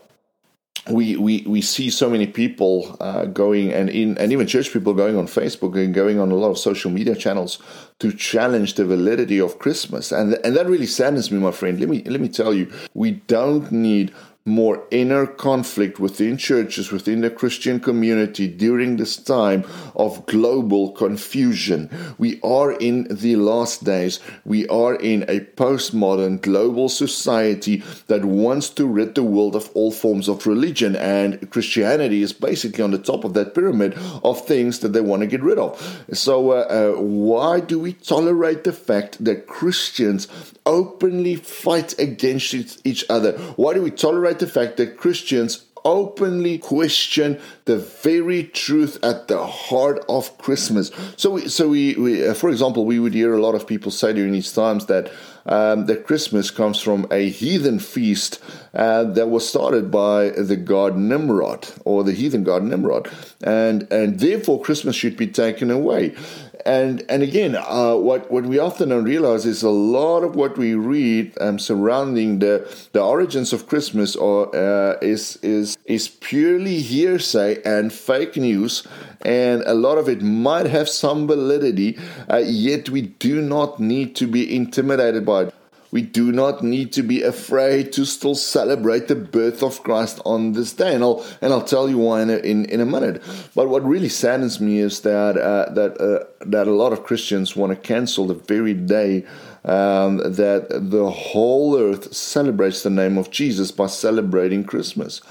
we, 0.89 1.15
we, 1.15 1.43
we 1.47 1.61
see 1.61 1.89
so 1.89 2.09
many 2.09 2.27
people 2.27 2.97
uh, 2.99 3.25
going 3.25 3.71
and 3.71 3.89
in 3.89 4.17
and 4.17 4.33
even 4.33 4.47
church 4.47 4.73
people 4.73 4.93
going 4.93 5.15
on 5.15 5.27
Facebook 5.27 5.81
and 5.81 5.93
going 5.93 6.19
on 6.19 6.29
a 6.31 6.35
lot 6.35 6.49
of 6.49 6.57
social 6.57 6.91
media 6.91 7.15
channels 7.15 7.59
to 7.99 8.11
challenge 8.11 8.73
the 8.73 8.83
validity 8.83 9.39
of 9.39 9.59
Christmas 9.59 10.11
and 10.11 10.33
and 10.43 10.57
that 10.57 10.67
really 10.67 10.85
saddens 10.85 11.31
me 11.31 11.39
my 11.39 11.51
friend 11.51 11.79
let 11.79 11.87
me 11.87 12.03
let 12.03 12.19
me 12.19 12.27
tell 12.27 12.53
you 12.53 12.69
we 12.93 13.11
don't 13.11 13.71
need 13.71 14.13
more 14.45 14.85
inner 14.91 15.25
conflict 15.25 15.99
within 15.99 16.35
churches, 16.35 16.91
within 16.91 17.21
the 17.21 17.29
Christian 17.29 17.79
community 17.79 18.45
during 18.45 18.97
this 18.97 19.15
time 19.15 19.63
of 19.95 20.25
global 20.25 20.91
confusion. 20.91 21.89
We 22.17 22.41
are 22.41 22.73
in 22.73 23.07
the 23.09 23.37
last 23.37 23.85
days. 23.85 24.19
We 24.43 24.67
are 24.67 24.95
in 24.95 25.23
a 25.29 25.39
postmodern 25.39 26.41
global 26.41 26.89
society 26.89 27.83
that 28.07 28.25
wants 28.25 28.69
to 28.71 28.85
rid 28.85 29.15
the 29.15 29.23
world 29.23 29.55
of 29.55 29.69
all 29.73 29.91
forms 29.91 30.27
of 30.27 30.45
religion, 30.45 30.97
and 30.97 31.49
Christianity 31.49 32.21
is 32.21 32.33
basically 32.33 32.83
on 32.83 32.91
the 32.91 32.97
top 32.97 33.23
of 33.23 33.33
that 33.35 33.55
pyramid 33.55 33.97
of 34.23 34.45
things 34.45 34.79
that 34.79 34.91
they 34.91 35.01
want 35.01 35.21
to 35.21 35.27
get 35.27 35.41
rid 35.41 35.57
of. 35.57 36.03
So, 36.11 36.51
uh, 36.51 36.55
uh, 36.97 37.01
why 37.01 37.61
do 37.61 37.79
we 37.79 37.93
tolerate 37.93 38.65
the 38.65 38.73
fact 38.73 39.23
that 39.23 39.47
Christians 39.47 40.27
openly 40.65 41.35
fight 41.35 41.97
against 41.97 42.53
each 42.85 43.05
other? 43.09 43.37
Why 43.55 43.73
do 43.73 43.81
we 43.81 43.91
tolerate 43.91 44.32
the 44.39 44.47
fact 44.47 44.77
that 44.77 44.97
Christians 44.97 45.65
openly 45.85 46.57
question 46.57 47.39
the 47.65 47.77
very 47.77 48.43
truth 48.45 49.03
at 49.03 49.27
the 49.27 49.45
heart 49.45 50.03
of 50.07 50.37
Christmas. 50.37 50.91
So, 51.17 51.31
we, 51.31 51.49
so 51.49 51.69
we, 51.69 51.95
we 51.95 52.27
uh, 52.27 52.33
for 52.33 52.49
example, 52.49 52.85
we 52.85 52.99
would 52.99 53.13
hear 53.13 53.33
a 53.33 53.41
lot 53.41 53.55
of 53.55 53.67
people 53.67 53.91
say 53.91 54.13
during 54.13 54.31
these 54.31 54.53
times 54.53 54.85
that 54.87 55.11
um, 55.45 55.87
that 55.87 56.05
Christmas 56.05 56.51
comes 56.51 56.79
from 56.79 57.05
a 57.11 57.29
heathen 57.29 57.79
feast 57.79 58.41
uh, 58.73 59.03
that 59.03 59.27
was 59.27 59.47
started 59.47 59.91
by 59.91 60.29
the 60.29 60.55
god 60.55 60.95
Nimrod 60.95 61.67
or 61.83 62.03
the 62.03 62.13
heathen 62.13 62.43
god 62.43 62.63
Nimrod, 62.63 63.09
and 63.43 63.91
and 63.91 64.19
therefore 64.19 64.61
Christmas 64.61 64.95
should 64.95 65.17
be 65.17 65.27
taken 65.27 65.69
away 65.69 66.15
and 66.65 67.03
and 67.09 67.23
again, 67.23 67.55
uh, 67.55 67.95
what 67.95 68.31
what 68.31 68.45
we 68.45 68.59
often 68.59 68.89
don't 68.89 69.03
realize 69.03 69.45
is 69.45 69.63
a 69.63 69.69
lot 69.69 70.23
of 70.23 70.35
what 70.35 70.57
we 70.57 70.75
read 70.75 71.33
um, 71.41 71.59
surrounding 71.59 72.39
the 72.39 72.67
the 72.93 73.01
origins 73.01 73.53
of 73.53 73.67
Christmas 73.67 74.15
or 74.15 74.53
uh, 74.55 74.97
is 75.01 75.37
is 75.37 75.77
is 75.85 76.07
purely 76.07 76.79
hearsay 76.79 77.61
and 77.63 77.91
fake 77.91 78.37
news, 78.37 78.87
and 79.21 79.63
a 79.65 79.73
lot 79.73 79.97
of 79.97 80.07
it 80.07 80.21
might 80.21 80.65
have 80.65 80.87
some 80.87 81.27
validity. 81.27 81.97
Uh, 82.29 82.37
yet 82.37 82.89
we 82.89 83.01
do 83.01 83.41
not 83.41 83.79
need 83.79 84.15
to 84.15 84.27
be 84.27 84.55
intimidated 84.55 85.25
by 85.25 85.43
it. 85.43 85.53
We 85.93 86.01
do 86.01 86.31
not 86.31 86.63
need 86.63 86.91
to 86.93 87.03
be 87.03 87.21
afraid 87.21 87.93
to 87.93 88.03
still 88.03 88.33
celebrate 88.33 89.09
the 89.09 89.15
birth 89.15 89.61
of 89.61 89.83
Christ 89.83 90.19
on 90.25 90.53
this 90.53 90.73
day, 90.73 90.95
and 90.95 91.03
I'll 91.03 91.23
and 91.39 91.53
I'll 91.53 91.61
tell 91.61 91.87
you 91.87 91.99
why 91.99 92.23
in 92.23 92.31
a, 92.31 92.37
in, 92.37 92.65
in 92.65 92.81
a 92.81 92.85
minute. 92.85 93.21
But 93.53 93.69
what 93.69 93.85
really 93.85 94.09
saddens 94.09 94.59
me 94.59 94.79
is 94.79 95.01
that 95.01 95.37
uh, 95.37 95.71
that 95.73 96.01
uh, 96.01 96.25
that 96.47 96.65
a 96.65 96.71
lot 96.71 96.93
of 96.93 97.03
Christians 97.03 97.55
want 97.55 97.73
to 97.73 97.75
cancel 97.75 98.25
the 98.25 98.33
very 98.33 98.73
day 98.73 99.23
um, 99.65 100.17
that 100.17 100.65
the 100.71 101.11
whole 101.11 101.77
earth 101.77 102.11
celebrates 102.11 102.81
the 102.81 102.89
name 102.89 103.19
of 103.19 103.29
Jesus 103.29 103.71
by 103.71 103.85
celebrating 103.85 104.63
Christmas. 104.63 105.21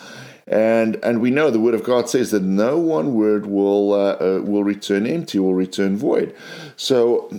And 0.47 0.95
and 1.03 1.21
we 1.21 1.33
know 1.33 1.51
the 1.51 1.59
word 1.59 1.75
of 1.75 1.83
God 1.83 2.09
says 2.09 2.31
that 2.31 2.45
no 2.45 2.79
one 2.79 3.15
word 3.15 3.47
will 3.47 3.95
uh, 3.95 4.15
uh, 4.15 4.41
will 4.45 4.63
return 4.63 5.09
empty, 5.09 5.41
will 5.41 5.55
return 5.55 5.97
void. 5.97 6.33
So 6.77 7.31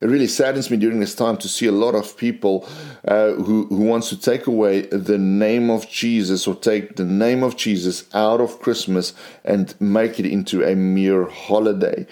it 0.00 0.06
really 0.06 0.26
saddens 0.26 0.70
me 0.70 0.78
during 0.78 0.98
this 0.98 1.14
time 1.14 1.36
to 1.36 1.48
see 1.48 1.66
a 1.66 1.72
lot 1.72 1.94
of 1.94 2.16
people 2.16 2.66
uh, 3.06 3.32
who, 3.32 3.66
who 3.66 3.84
wants 3.84 4.08
to 4.08 4.18
take 4.18 4.46
away 4.46 4.82
the 4.82 5.18
name 5.18 5.68
of 5.68 5.90
Jesus 5.90 6.46
or 6.46 6.54
take 6.54 6.96
the 6.96 7.04
name 7.04 7.42
of 7.42 7.54
Jesus 7.58 8.04
out 8.14 8.40
of 8.40 8.60
Christmas 8.60 9.12
and 9.44 9.74
make 9.78 10.18
it 10.18 10.24
into 10.24 10.64
a 10.64 10.74
mere 10.74 11.26
holiday. 11.26 12.06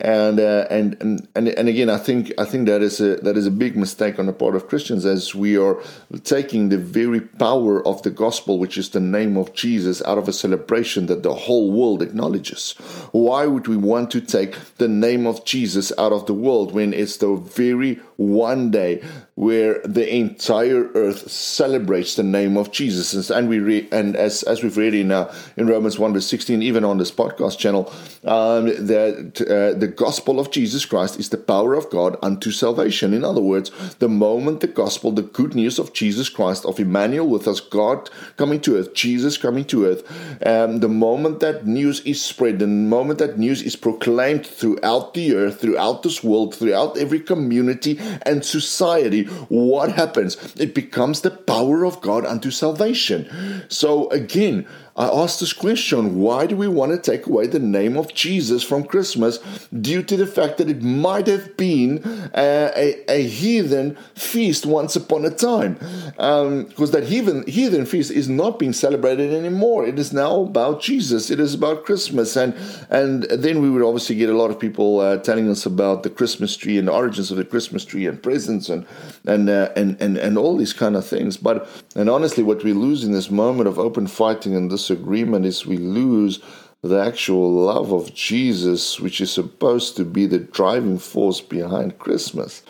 And, 0.00 0.40
uh, 0.40 0.66
and, 0.70 0.96
and, 1.02 1.28
and, 1.34 1.48
and 1.48 1.68
again, 1.68 1.90
I 1.90 1.98
think, 1.98 2.32
I 2.38 2.46
think 2.46 2.66
that 2.66 2.80
is 2.80 2.98
a, 3.00 3.16
that 3.16 3.36
is 3.36 3.46
a 3.46 3.50
big 3.50 3.76
mistake 3.76 4.18
on 4.18 4.24
the 4.24 4.32
part 4.32 4.56
of 4.56 4.66
Christians 4.66 5.04
as 5.04 5.34
we 5.34 5.58
are 5.58 5.78
taking 6.24 6.70
the 6.70 6.78
very 6.78 7.20
power 7.20 7.86
of 7.86 8.02
the 8.04 8.10
gospel, 8.10 8.58
which 8.58 8.78
is 8.78 8.88
the 8.88 9.00
name 9.00 9.36
of 9.36 9.52
Jesus, 9.52 10.02
out 10.04 10.16
of 10.16 10.28
a 10.28 10.32
celebration 10.32 11.06
that 11.06 11.22
the 11.22 11.34
whole 11.34 11.70
world 11.70 12.00
acknowledges. 12.00 12.72
Why 13.12 13.44
would 13.44 13.68
we 13.68 13.76
want 13.76 14.10
to 14.12 14.22
take 14.22 14.56
the 14.76 14.88
name 14.88 15.26
of 15.26 15.44
Jesus 15.44 15.92
out 15.98 16.12
of 16.12 16.24
the 16.24 16.32
world 16.32 16.72
when 16.72 16.94
it's 16.94 17.18
the 17.18 17.33
very 17.36 18.00
one 18.16 18.70
day 18.70 19.02
where 19.34 19.80
the 19.84 20.14
entire 20.14 20.88
earth 20.94 21.28
celebrates 21.28 22.14
the 22.14 22.22
name 22.22 22.56
of 22.56 22.70
Jesus. 22.70 23.30
And 23.30 23.48
we 23.48 23.58
read, 23.58 23.88
and 23.92 24.14
as, 24.14 24.44
as 24.44 24.62
we've 24.62 24.76
read 24.76 24.94
in, 24.94 25.10
uh, 25.10 25.34
in 25.56 25.66
Romans 25.66 25.98
1 25.98 26.12
verse 26.12 26.26
16, 26.26 26.62
even 26.62 26.84
on 26.84 26.98
this 26.98 27.10
podcast 27.10 27.58
channel, 27.58 27.92
um, 28.24 28.66
that 28.86 29.40
uh, 29.42 29.76
the 29.76 29.88
gospel 29.88 30.38
of 30.38 30.52
Jesus 30.52 30.84
Christ 30.84 31.18
is 31.18 31.30
the 31.30 31.36
power 31.36 31.74
of 31.74 31.90
God 31.90 32.16
unto 32.22 32.52
salvation. 32.52 33.12
In 33.12 33.24
other 33.24 33.40
words, 33.40 33.72
the 33.96 34.08
moment 34.08 34.60
the 34.60 34.68
gospel, 34.68 35.10
the 35.10 35.22
good 35.22 35.56
news 35.56 35.80
of 35.80 35.92
Jesus 35.92 36.28
Christ, 36.28 36.64
of 36.64 36.78
Emmanuel 36.78 37.26
with 37.26 37.48
us, 37.48 37.58
God 37.58 38.10
coming 38.36 38.60
to 38.60 38.76
earth, 38.76 38.94
Jesus 38.94 39.36
coming 39.36 39.64
to 39.64 39.86
earth, 39.86 40.08
um, 40.46 40.78
the 40.78 40.88
moment 40.88 41.40
that 41.40 41.66
news 41.66 42.00
is 42.00 42.22
spread, 42.22 42.60
the 42.60 42.68
moment 42.68 43.18
that 43.18 43.36
news 43.36 43.62
is 43.62 43.74
proclaimed 43.74 44.46
throughout 44.46 45.14
the 45.14 45.34
earth, 45.34 45.60
throughout 45.60 46.04
this 46.04 46.22
world, 46.22 46.54
throughout 46.54 46.96
every 46.96 47.20
community 47.26 47.98
and 48.22 48.44
society, 48.44 49.24
what 49.48 49.92
happens? 49.92 50.36
It 50.56 50.74
becomes 50.74 51.20
the 51.20 51.30
power 51.30 51.84
of 51.84 52.00
God 52.00 52.24
unto 52.24 52.50
salvation. 52.50 53.64
So 53.68 54.08
again, 54.10 54.66
I 54.96 55.08
asked 55.08 55.40
this 55.40 55.52
question 55.52 56.20
why 56.20 56.46
do 56.46 56.56
we 56.56 56.68
want 56.68 56.92
to 56.92 56.98
take 56.98 57.26
away 57.26 57.48
the 57.48 57.58
name 57.58 57.96
of 57.96 58.14
Jesus 58.14 58.62
from 58.62 58.84
Christmas 58.84 59.38
due 59.68 60.02
to 60.04 60.16
the 60.16 60.26
fact 60.26 60.58
that 60.58 60.70
it 60.70 60.82
might 60.82 61.26
have 61.26 61.56
been 61.56 62.00
a, 62.32 62.70
a, 62.76 63.10
a 63.10 63.26
heathen 63.26 63.96
feast 64.14 64.64
once 64.64 64.94
upon 64.94 65.24
a 65.24 65.30
time? 65.30 65.74
Because 65.74 66.94
um, 66.94 67.00
that 67.00 67.04
heathen, 67.08 67.44
heathen 67.48 67.86
feast 67.86 68.12
is 68.12 68.28
not 68.28 68.60
being 68.60 68.72
celebrated 68.72 69.32
anymore. 69.32 69.84
It 69.84 69.98
is 69.98 70.12
now 70.12 70.42
about 70.42 70.80
Jesus, 70.80 71.28
it 71.28 71.40
is 71.40 71.54
about 71.54 71.84
Christmas. 71.84 72.36
And, 72.36 72.54
and 72.88 73.24
then 73.24 73.62
we 73.62 73.70
would 73.70 73.82
obviously 73.82 74.14
get 74.14 74.30
a 74.30 74.36
lot 74.36 74.52
of 74.52 74.60
people 74.60 75.00
uh, 75.00 75.16
telling 75.18 75.50
us 75.50 75.66
about 75.66 76.04
the 76.04 76.10
Christmas 76.10 76.56
tree 76.56 76.78
and 76.78 76.86
the 76.86 76.92
origins 76.92 77.32
of 77.32 77.36
the 77.36 77.44
Christmas 77.44 77.84
tree 77.84 78.06
and 78.06 78.22
presents 78.22 78.68
and, 78.68 78.86
and, 79.26 79.50
uh, 79.50 79.70
and, 79.74 80.00
and, 80.00 80.16
and 80.16 80.38
all 80.38 80.56
these 80.56 80.72
kind 80.72 80.94
of 80.94 81.04
things. 81.04 81.36
But 81.36 81.68
and 81.96 82.08
honestly, 82.08 82.44
what 82.44 82.62
we 82.62 82.72
lose 82.72 83.02
in 83.02 83.10
this 83.10 83.30
moment 83.30 83.66
of 83.66 83.78
open 83.78 84.06
fighting 84.06 84.54
and 84.54 84.70
this 84.70 84.83
disagreement 84.86 85.46
is 85.46 85.64
we 85.64 85.78
lose 85.78 86.40
the 86.82 87.00
actual 87.00 87.50
love 87.50 87.92
of 87.92 88.12
Jesus, 88.12 89.00
which 89.00 89.20
is 89.22 89.32
supposed 89.32 89.96
to 89.96 90.04
be 90.04 90.26
the 90.26 90.38
driving 90.38 90.98
force 90.98 91.40
behind 91.40 91.98
Christmas. 91.98 92.62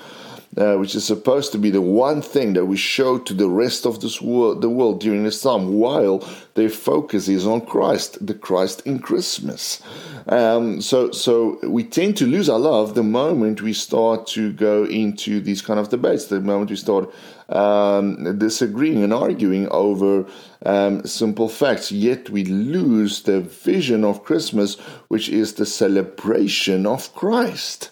Uh, 0.57 0.77
which 0.77 0.95
is 0.95 1.05
supposed 1.05 1.51
to 1.51 1.59
be 1.59 1.69
the 1.69 1.81
one 1.81 2.23
thing 2.23 2.53
that 2.53 2.65
we 2.67 2.77
show 2.77 3.19
to 3.19 3.35
the 3.35 3.49
rest 3.49 3.85
of 3.85 4.01
this 4.01 4.23
world, 4.23 4.63
the 4.63 4.71
world 4.71 5.01
during 5.01 5.25
this 5.25 5.43
time, 5.43 5.75
while 5.75 6.23
their 6.55 6.69
focus 6.69 7.29
is 7.29 7.47
on 7.47 7.67
Christ, 7.67 8.25
the 8.25 8.35
Christ 8.35 8.83
in 8.85 9.01
Christmas. 9.01 9.83
Um, 10.27 10.81
so, 10.81 11.11
so 11.11 11.59
we 11.69 11.85
tend 11.85 12.17
to 12.19 12.27
lose 12.27 12.49
our 12.49 12.59
love 12.59 12.95
the 12.95 13.03
moment 13.03 13.61
we 13.61 13.73
start 13.73 14.27
to 14.29 14.53
go 14.53 14.85
into 14.85 15.41
these 15.41 15.61
kind 15.61 15.81
of 15.81 15.89
debates. 15.89 16.27
The 16.27 16.41
moment 16.41 16.71
we 16.71 16.77
start 16.77 17.13
um, 17.49 18.39
disagreeing 18.39 19.03
and 19.03 19.13
arguing 19.13 19.69
over 19.69 20.27
um, 20.65 21.05
simple 21.05 21.49
facts. 21.49 21.93
Yet 21.93 22.31
we 22.31 22.45
lose 22.45 23.23
the 23.23 23.41
vision 23.41 24.05
of 24.05 24.25
Christmas, 24.25 24.77
which 25.09 25.29
is 25.29 25.55
the 25.55 25.67
celebration 25.67 26.87
of 26.87 27.15
Christ. 27.15 27.91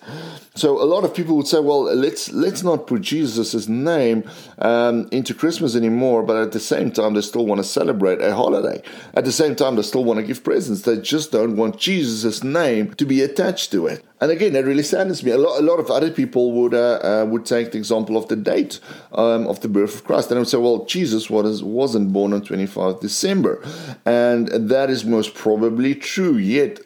So 0.55 0.81
a 0.81 0.85
lot 0.85 1.05
of 1.05 1.15
people 1.15 1.37
would 1.37 1.47
say, 1.47 1.61
"Well, 1.61 1.83
let's 1.83 2.33
let's 2.33 2.63
not 2.63 2.87
put 2.87 3.03
Jesus' 3.03 3.69
name 3.69 4.25
um, 4.63 5.09
into 5.13 5.35
Christmas 5.35 5.77
anymore," 5.77 6.23
but 6.23 6.37
at 6.37 6.53
the 6.53 6.61
same 6.61 6.91
time, 6.91 7.15
they 7.15 7.21
still 7.21 7.47
want 7.47 7.59
to 7.59 7.65
celebrate 7.65 8.23
a 8.23 8.35
holiday. 8.35 8.83
At 9.15 9.25
the 9.25 9.33
same 9.33 9.55
time, 9.55 9.77
they 9.77 9.83
still 9.83 10.05
want 10.05 10.21
to 10.21 10.27
give 10.27 10.43
presents. 10.43 10.83
They 10.83 10.99
just 10.99 11.33
don't 11.33 11.57
want 11.57 11.79
Jesus' 11.79 12.43
name 12.43 12.95
to 12.95 13.05
be 13.05 13.21
attached 13.23 13.71
to 13.73 13.87
it. 13.87 14.03
And 14.23 14.31
again, 14.31 14.53
that 14.53 14.65
really 14.65 14.85
saddens 14.85 15.25
me. 15.25 15.33
A 15.33 15.37
lot, 15.37 15.59
a 15.59 15.65
lot 15.65 15.81
of 15.81 15.91
other 15.91 16.09
people 16.11 16.53
would 16.53 16.75
uh, 16.75 17.01
uh, 17.03 17.27
would 17.29 17.45
take 17.45 17.73
the 17.73 17.79
example 17.79 18.17
of 18.17 18.29
the 18.29 18.37
date 18.37 18.79
um, 19.13 19.49
of 19.49 19.61
the 19.61 19.69
birth 19.69 19.97
of 19.97 20.05
Christ, 20.05 20.31
and 20.31 20.39
would 20.39 20.49
say, 20.49 20.59
"Well, 20.59 20.85
Jesus 20.85 21.29
was 21.29 21.63
wasn't 21.65 22.13
born 22.13 22.33
on 22.33 22.43
25 22.43 23.01
December," 23.01 23.61
and 24.07 24.47
that 24.49 24.91
is 24.91 25.05
most 25.05 25.35
probably 25.35 25.97
true. 25.97 26.37
Yet, 26.37 26.81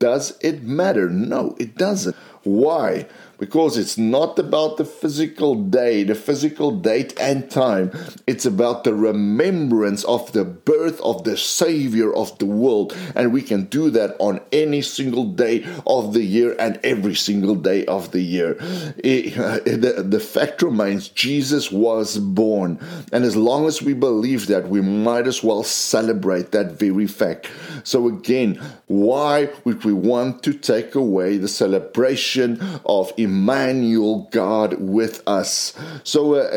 Does 0.00 0.36
it 0.40 0.62
matter? 0.64 1.08
No, 1.08 1.54
it 1.60 1.76
doesn't. 1.76 2.16
Why? 2.42 3.06
Because 3.40 3.78
it's 3.78 3.96
not 3.96 4.38
about 4.38 4.76
the 4.76 4.84
physical 4.84 5.54
day, 5.54 6.04
the 6.04 6.14
physical 6.14 6.70
date 6.70 7.18
and 7.18 7.50
time. 7.50 7.90
It's 8.26 8.44
about 8.44 8.84
the 8.84 8.94
remembrance 8.94 10.04
of 10.04 10.30
the 10.32 10.44
birth 10.44 11.00
of 11.00 11.24
the 11.24 11.38
Savior 11.38 12.14
of 12.14 12.38
the 12.38 12.44
world. 12.44 12.94
And 13.16 13.32
we 13.32 13.40
can 13.40 13.64
do 13.64 13.88
that 13.90 14.14
on 14.18 14.40
any 14.52 14.82
single 14.82 15.24
day 15.24 15.66
of 15.86 16.12
the 16.12 16.22
year 16.22 16.54
and 16.58 16.78
every 16.84 17.14
single 17.14 17.54
day 17.54 17.86
of 17.86 18.12
the 18.12 18.20
year. 18.20 18.56
It, 18.98 19.38
uh, 19.38 19.60
the, 19.60 20.04
the 20.06 20.20
fact 20.20 20.60
remains 20.60 21.08
Jesus 21.08 21.72
was 21.72 22.18
born. 22.18 22.78
And 23.10 23.24
as 23.24 23.36
long 23.36 23.66
as 23.66 23.80
we 23.80 23.94
believe 23.94 24.48
that, 24.48 24.68
we 24.68 24.82
might 24.82 25.26
as 25.26 25.42
well 25.42 25.62
celebrate 25.62 26.52
that 26.52 26.72
very 26.72 27.06
fact. 27.06 27.48
So, 27.84 28.06
again, 28.06 28.60
why 28.86 29.48
would 29.64 29.84
we 29.84 29.94
want 29.94 30.42
to 30.42 30.52
take 30.52 30.94
away 30.94 31.38
the 31.38 31.48
celebration 31.48 32.60
of 32.84 33.12
Emmanuel, 33.30 34.28
God 34.32 34.74
with 34.80 35.22
us. 35.26 35.72
So 36.02 36.34
uh, 36.34 36.50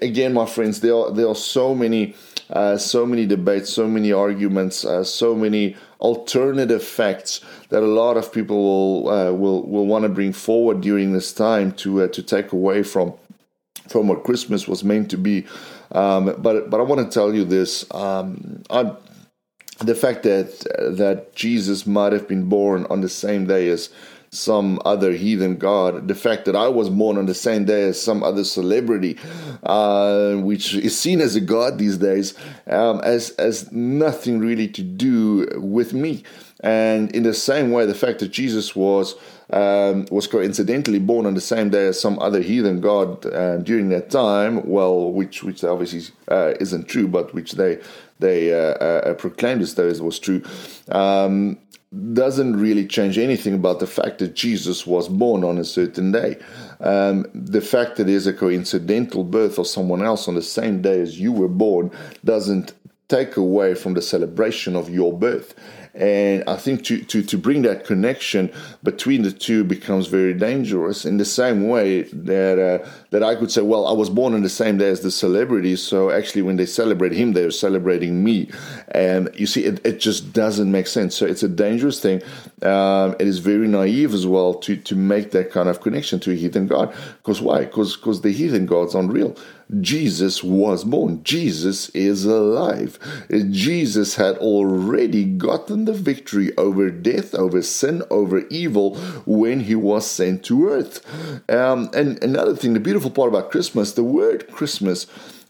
again, 0.00 0.32
my 0.32 0.46
friends, 0.46 0.80
there 0.80 0.96
are 0.96 1.10
there 1.10 1.28
are 1.28 1.34
so 1.56 1.74
many, 1.74 2.14
uh, 2.50 2.76
so 2.78 3.04
many 3.04 3.26
debates, 3.26 3.68
so 3.70 3.86
many 3.86 4.10
arguments, 4.12 4.84
uh, 4.84 5.04
so 5.04 5.34
many 5.34 5.76
alternative 6.00 6.82
facts 6.82 7.40
that 7.68 7.82
a 7.82 7.92
lot 8.02 8.16
of 8.16 8.32
people 8.32 8.58
will 8.68 9.08
uh, 9.08 9.32
will 9.32 9.60
will 9.72 9.86
want 9.86 10.04
to 10.04 10.08
bring 10.08 10.32
forward 10.32 10.80
during 10.80 11.12
this 11.12 11.32
time 11.32 11.72
to 11.82 12.02
uh, 12.02 12.08
to 12.08 12.22
take 12.22 12.52
away 12.52 12.82
from 12.82 13.12
from 13.88 14.08
what 14.08 14.24
Christmas 14.24 14.66
was 14.66 14.82
meant 14.82 15.10
to 15.10 15.18
be. 15.18 15.44
Um, 15.92 16.34
but 16.38 16.70
but 16.70 16.80
I 16.80 16.84
want 16.84 17.00
to 17.04 17.12
tell 17.18 17.34
you 17.34 17.44
this. 17.44 17.84
Um, 17.90 18.62
I, 18.70 18.92
the 19.80 19.94
fact 19.94 20.22
that 20.22 20.48
that 20.98 21.34
Jesus 21.34 21.86
might 21.86 22.12
have 22.12 22.26
been 22.28 22.48
born 22.48 22.86
on 22.88 23.00
the 23.00 23.08
same 23.08 23.46
day 23.46 23.68
as 23.68 23.90
some 24.34 24.80
other 24.84 25.12
heathen 25.12 25.56
god. 25.56 26.08
The 26.08 26.14
fact 26.14 26.44
that 26.46 26.56
I 26.56 26.68
was 26.68 26.90
born 26.90 27.16
on 27.18 27.26
the 27.26 27.34
same 27.34 27.64
day 27.64 27.88
as 27.88 28.00
some 28.00 28.22
other 28.22 28.44
celebrity, 28.44 29.18
uh, 29.62 30.34
which 30.34 30.74
is 30.74 30.98
seen 30.98 31.20
as 31.20 31.36
a 31.36 31.40
god 31.40 31.78
these 31.78 31.98
days, 31.98 32.34
um, 32.66 33.00
as 33.02 33.30
as 33.30 33.70
nothing 33.72 34.40
really 34.40 34.68
to 34.68 34.82
do 34.82 35.48
with 35.56 35.92
me. 35.92 36.24
And 36.60 37.14
in 37.14 37.24
the 37.24 37.34
same 37.34 37.72
way, 37.72 37.84
the 37.84 37.94
fact 37.94 38.20
that 38.20 38.28
Jesus 38.28 38.74
was 38.74 39.16
um, 39.50 40.06
was 40.10 40.26
coincidentally 40.26 40.98
born 40.98 41.26
on 41.26 41.34
the 41.34 41.40
same 41.40 41.68
day 41.68 41.88
as 41.88 42.00
some 42.00 42.18
other 42.18 42.40
heathen 42.40 42.80
god 42.80 43.26
uh, 43.26 43.58
during 43.58 43.90
that 43.90 44.10
time, 44.10 44.66
well, 44.66 45.12
which 45.12 45.42
which 45.42 45.62
obviously 45.62 46.14
uh, 46.28 46.54
isn't 46.60 46.88
true, 46.88 47.06
but 47.06 47.34
which 47.34 47.52
they 47.52 47.78
they 48.18 48.54
uh, 48.54 48.74
uh 48.78 49.14
proclaimed 49.14 49.60
as 49.60 49.74
though 49.74 49.88
it 49.88 50.00
was 50.00 50.18
true. 50.18 50.42
Um, 50.90 51.58
doesn't 52.12 52.56
really 52.56 52.86
change 52.86 53.18
anything 53.18 53.54
about 53.54 53.80
the 53.80 53.86
fact 53.86 54.18
that 54.18 54.34
Jesus 54.34 54.86
was 54.86 55.08
born 55.08 55.44
on 55.44 55.58
a 55.58 55.64
certain 55.64 56.12
day. 56.12 56.38
Um, 56.80 57.26
the 57.34 57.60
fact 57.60 57.96
that 57.96 58.08
is 58.08 58.26
a 58.26 58.32
coincidental 58.32 59.24
birth 59.24 59.58
of 59.58 59.66
someone 59.66 60.02
else 60.02 60.26
on 60.26 60.34
the 60.34 60.42
same 60.42 60.82
day 60.82 61.00
as 61.00 61.20
you 61.20 61.32
were 61.32 61.48
born 61.48 61.90
doesn't 62.24 62.74
take 63.08 63.36
away 63.36 63.74
from 63.74 63.94
the 63.94 64.02
celebration 64.02 64.74
of 64.74 64.88
your 64.90 65.12
birth. 65.12 65.54
And 65.94 66.42
I 66.48 66.56
think 66.56 66.84
to, 66.84 67.02
to, 67.04 67.22
to 67.22 67.38
bring 67.38 67.62
that 67.62 67.84
connection 67.84 68.52
between 68.82 69.22
the 69.22 69.30
two 69.30 69.62
becomes 69.62 70.08
very 70.08 70.34
dangerous 70.34 71.04
in 71.04 71.18
the 71.18 71.24
same 71.24 71.68
way 71.68 72.02
that, 72.02 72.58
uh, 72.58 72.88
that 73.10 73.22
I 73.22 73.36
could 73.36 73.52
say, 73.52 73.62
well, 73.62 73.86
I 73.86 73.92
was 73.92 74.10
born 74.10 74.34
on 74.34 74.42
the 74.42 74.48
same 74.48 74.78
day 74.78 74.88
as 74.88 75.02
the 75.02 75.10
celebrity. 75.12 75.76
So 75.76 76.10
actually, 76.10 76.42
when 76.42 76.56
they 76.56 76.66
celebrate 76.66 77.12
him, 77.12 77.32
they're 77.32 77.52
celebrating 77.52 78.24
me. 78.24 78.50
And 78.88 79.30
you 79.34 79.46
see, 79.46 79.64
it, 79.64 79.84
it 79.86 80.00
just 80.00 80.32
doesn't 80.32 80.70
make 80.70 80.88
sense. 80.88 81.14
So 81.14 81.26
it's 81.26 81.44
a 81.44 81.48
dangerous 81.48 82.00
thing. 82.00 82.22
Um, 82.62 83.14
it 83.20 83.28
is 83.28 83.38
very 83.38 83.68
naive 83.68 84.14
as 84.14 84.26
well 84.26 84.54
to, 84.54 84.76
to 84.76 84.96
make 84.96 85.30
that 85.30 85.52
kind 85.52 85.68
of 85.68 85.80
connection 85.80 86.18
to 86.20 86.32
a 86.32 86.34
heathen 86.34 86.66
God. 86.66 86.92
Because 87.18 87.40
why? 87.40 87.66
Because 87.66 88.20
the 88.22 88.32
heathen 88.32 88.66
God's 88.66 88.94
unreal. 88.94 89.36
Jesus 89.80 90.42
was 90.42 90.84
born. 90.84 91.22
Jesus 91.24 91.88
is 91.90 92.24
alive. 92.24 92.98
Jesus 93.50 94.16
had 94.16 94.36
already 94.38 95.24
gotten 95.24 95.84
the 95.84 95.92
victory 95.92 96.56
over 96.56 96.90
death, 96.90 97.34
over 97.34 97.62
sin, 97.62 98.02
over 98.10 98.40
evil 98.48 98.96
when 99.26 99.60
he 99.60 99.74
was 99.74 100.06
sent 100.06 100.44
to 100.44 100.68
earth. 100.68 101.04
Um, 101.50 101.90
and 101.94 102.22
another 102.22 102.54
thing, 102.54 102.74
the 102.74 102.80
beautiful 102.80 103.10
part 103.10 103.28
about 103.28 103.50
Christmas, 103.50 103.92
the 103.92 104.04
word 104.04 104.50
Christmas 104.50 105.06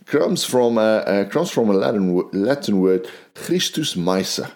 comes 0.06 0.44
from 0.44 0.78
uh, 0.78 0.80
uh, 0.80 1.24
comes 1.28 1.50
from 1.50 1.70
a 1.70 1.72
Latin 1.72 2.28
Latin 2.32 2.80
word 2.80 3.08
Christus 3.34 3.94
Maesa, 3.94 4.50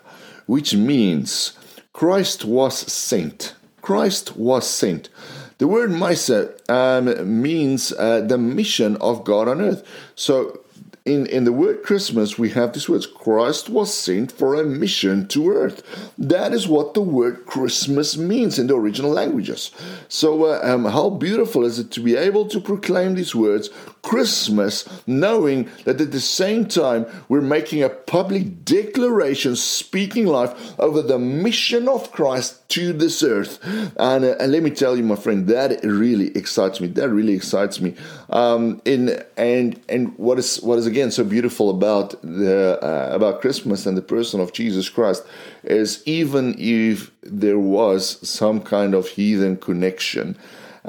which 0.47 0.75
means 0.75 1.53
Christ 1.93 2.45
was 2.45 2.77
sent. 2.77 3.55
Christ 3.81 4.37
was 4.37 4.69
sent. 4.69 5.09
The 5.59 5.67
word 5.67 5.91
Maesa 5.91 6.55
um, 6.71 7.43
means 7.43 7.93
uh, 7.93 8.21
the 8.21 8.39
mission 8.39 8.97
of 8.97 9.25
God 9.25 9.49
on 9.49 9.61
earth. 9.61 9.87
So 10.15 10.61
in, 11.09 11.27
in 11.27 11.45
the 11.45 11.53
word 11.53 11.83
Christmas, 11.83 12.39
we 12.39 12.51
have 12.51 12.73
these 12.73 12.89
words 12.89 13.07
Christ 13.07 13.69
was 13.71 13.93
sent 13.93 14.31
for 14.31 14.55
a 14.55 14.65
mission 14.65 15.27
to 15.29 15.51
earth. 15.51 16.11
That 16.19 16.53
is 16.53 16.69
what 16.69 16.95
the 16.95 17.01
word 17.01 17.47
Christmas 17.47 18.17
means 18.17 18.59
in 18.59 18.67
the 18.67 18.77
original 18.77 19.11
languages. 19.11 19.71
So, 20.09 20.45
uh, 20.45 20.61
um, 20.63 20.85
how 20.85 21.11
beautiful 21.11 21.65
is 21.65 21.79
it 21.79 21.91
to 21.93 22.01
be 22.01 22.15
able 22.15 22.47
to 22.49 22.61
proclaim 22.61 23.15
these 23.15 23.35
words 23.35 23.71
Christmas, 24.09 24.89
knowing 25.07 25.69
that 25.85 26.01
at 26.01 26.13
the 26.13 26.21
same 26.21 26.65
time 26.65 27.05
we're 27.29 27.43
making 27.43 27.83
a 27.83 27.91
public 27.91 28.65
declaration, 28.65 29.55
speaking 29.55 30.27
life 30.27 30.73
over 30.79 31.03
the 31.03 31.19
mission 31.19 31.89
of 31.89 32.11
Christ 32.11 32.67
to 32.71 32.95
this 32.95 33.23
earth. 33.23 33.59
And, 33.99 34.25
uh, 34.25 34.35
and 34.41 34.51
let 34.51 34.63
me 34.63 34.71
tell 34.71 34.97
you, 34.97 35.03
my 35.03 35.15
friend, 35.15 35.47
that 35.49 35.85
really 35.85 36.29
excites 36.37 36.81
me. 36.81 36.89
That 36.89 37.11
really 37.11 37.35
excites 37.35 37.83
me. 37.83 37.97
Um, 38.31 38.81
in 38.87 39.23
and 39.37 39.79
and 39.91 40.17
what 40.19 40.39
is 40.39 40.57
what 40.63 40.79
is 40.79 40.87
again 40.87 41.11
so 41.11 41.25
beautiful 41.25 41.69
about 41.69 42.21
the 42.23 42.79
uh, 42.83 43.15
about 43.15 43.43
Christmas 43.43 43.85
and 43.85 43.97
the 43.97 44.03
person 44.03 44.41
of 44.41 44.55
Jesus 44.55 44.89
Christ 44.89 45.23
is 45.65 46.03
even 46.07 46.55
if 46.59 47.11
there 47.23 47.59
was 47.59 48.27
some 48.27 48.61
kind 48.61 48.95
of 48.95 49.09
heathen 49.09 49.59
connection 49.59 50.39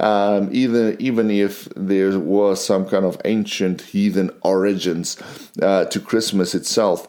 um, 0.00 0.48
even 0.52 0.96
even 0.98 1.30
if 1.30 1.68
there 1.76 2.18
was 2.18 2.64
some 2.64 2.86
kind 2.86 3.04
of 3.04 3.20
ancient 3.24 3.82
heathen 3.82 4.30
origins 4.42 5.16
uh, 5.62 5.84
to 5.86 6.00
Christmas 6.00 6.54
itself, 6.54 7.06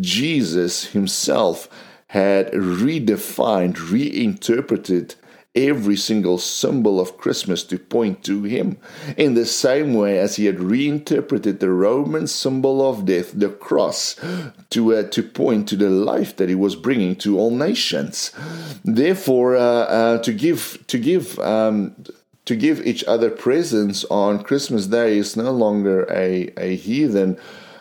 Jesus 0.00 0.86
himself 0.92 1.68
had 2.08 2.52
redefined, 2.52 3.90
reinterpreted 3.90 5.16
every 5.54 5.96
single 5.96 6.36
symbol 6.36 7.00
of 7.00 7.16
Christmas 7.16 7.62
to 7.62 7.78
point 7.78 8.24
to 8.24 8.42
him, 8.42 8.76
in 9.16 9.34
the 9.34 9.46
same 9.46 9.94
way 9.94 10.18
as 10.18 10.36
he 10.36 10.46
had 10.46 10.58
reinterpreted 10.58 11.60
the 11.60 11.70
Roman 11.70 12.26
symbol 12.26 12.88
of 12.88 13.04
death, 13.04 13.32
the 13.32 13.48
cross, 13.48 14.16
to, 14.70 14.94
uh, 14.94 15.02
to 15.10 15.22
point 15.22 15.68
to 15.68 15.76
the 15.76 15.90
life 15.90 16.36
that 16.36 16.48
he 16.48 16.54
was 16.54 16.74
bringing 16.74 17.14
to 17.16 17.38
all 17.38 17.52
nations. 17.52 18.32
Therefore, 18.84 19.56
uh, 19.56 19.60
uh, 19.60 20.18
to 20.18 20.32
give, 20.32 20.84
to 20.88 20.98
give 20.98 21.38
um, 21.38 21.94
to 22.44 22.56
give 22.56 22.86
each 22.86 23.04
other 23.04 23.30
presents 23.30 24.04
on 24.10 24.42
Christmas 24.42 24.86
Day 24.86 25.18
is 25.18 25.36
no 25.36 25.50
longer 25.50 26.06
a, 26.10 26.52
a 26.56 26.76
heathen 26.76 27.38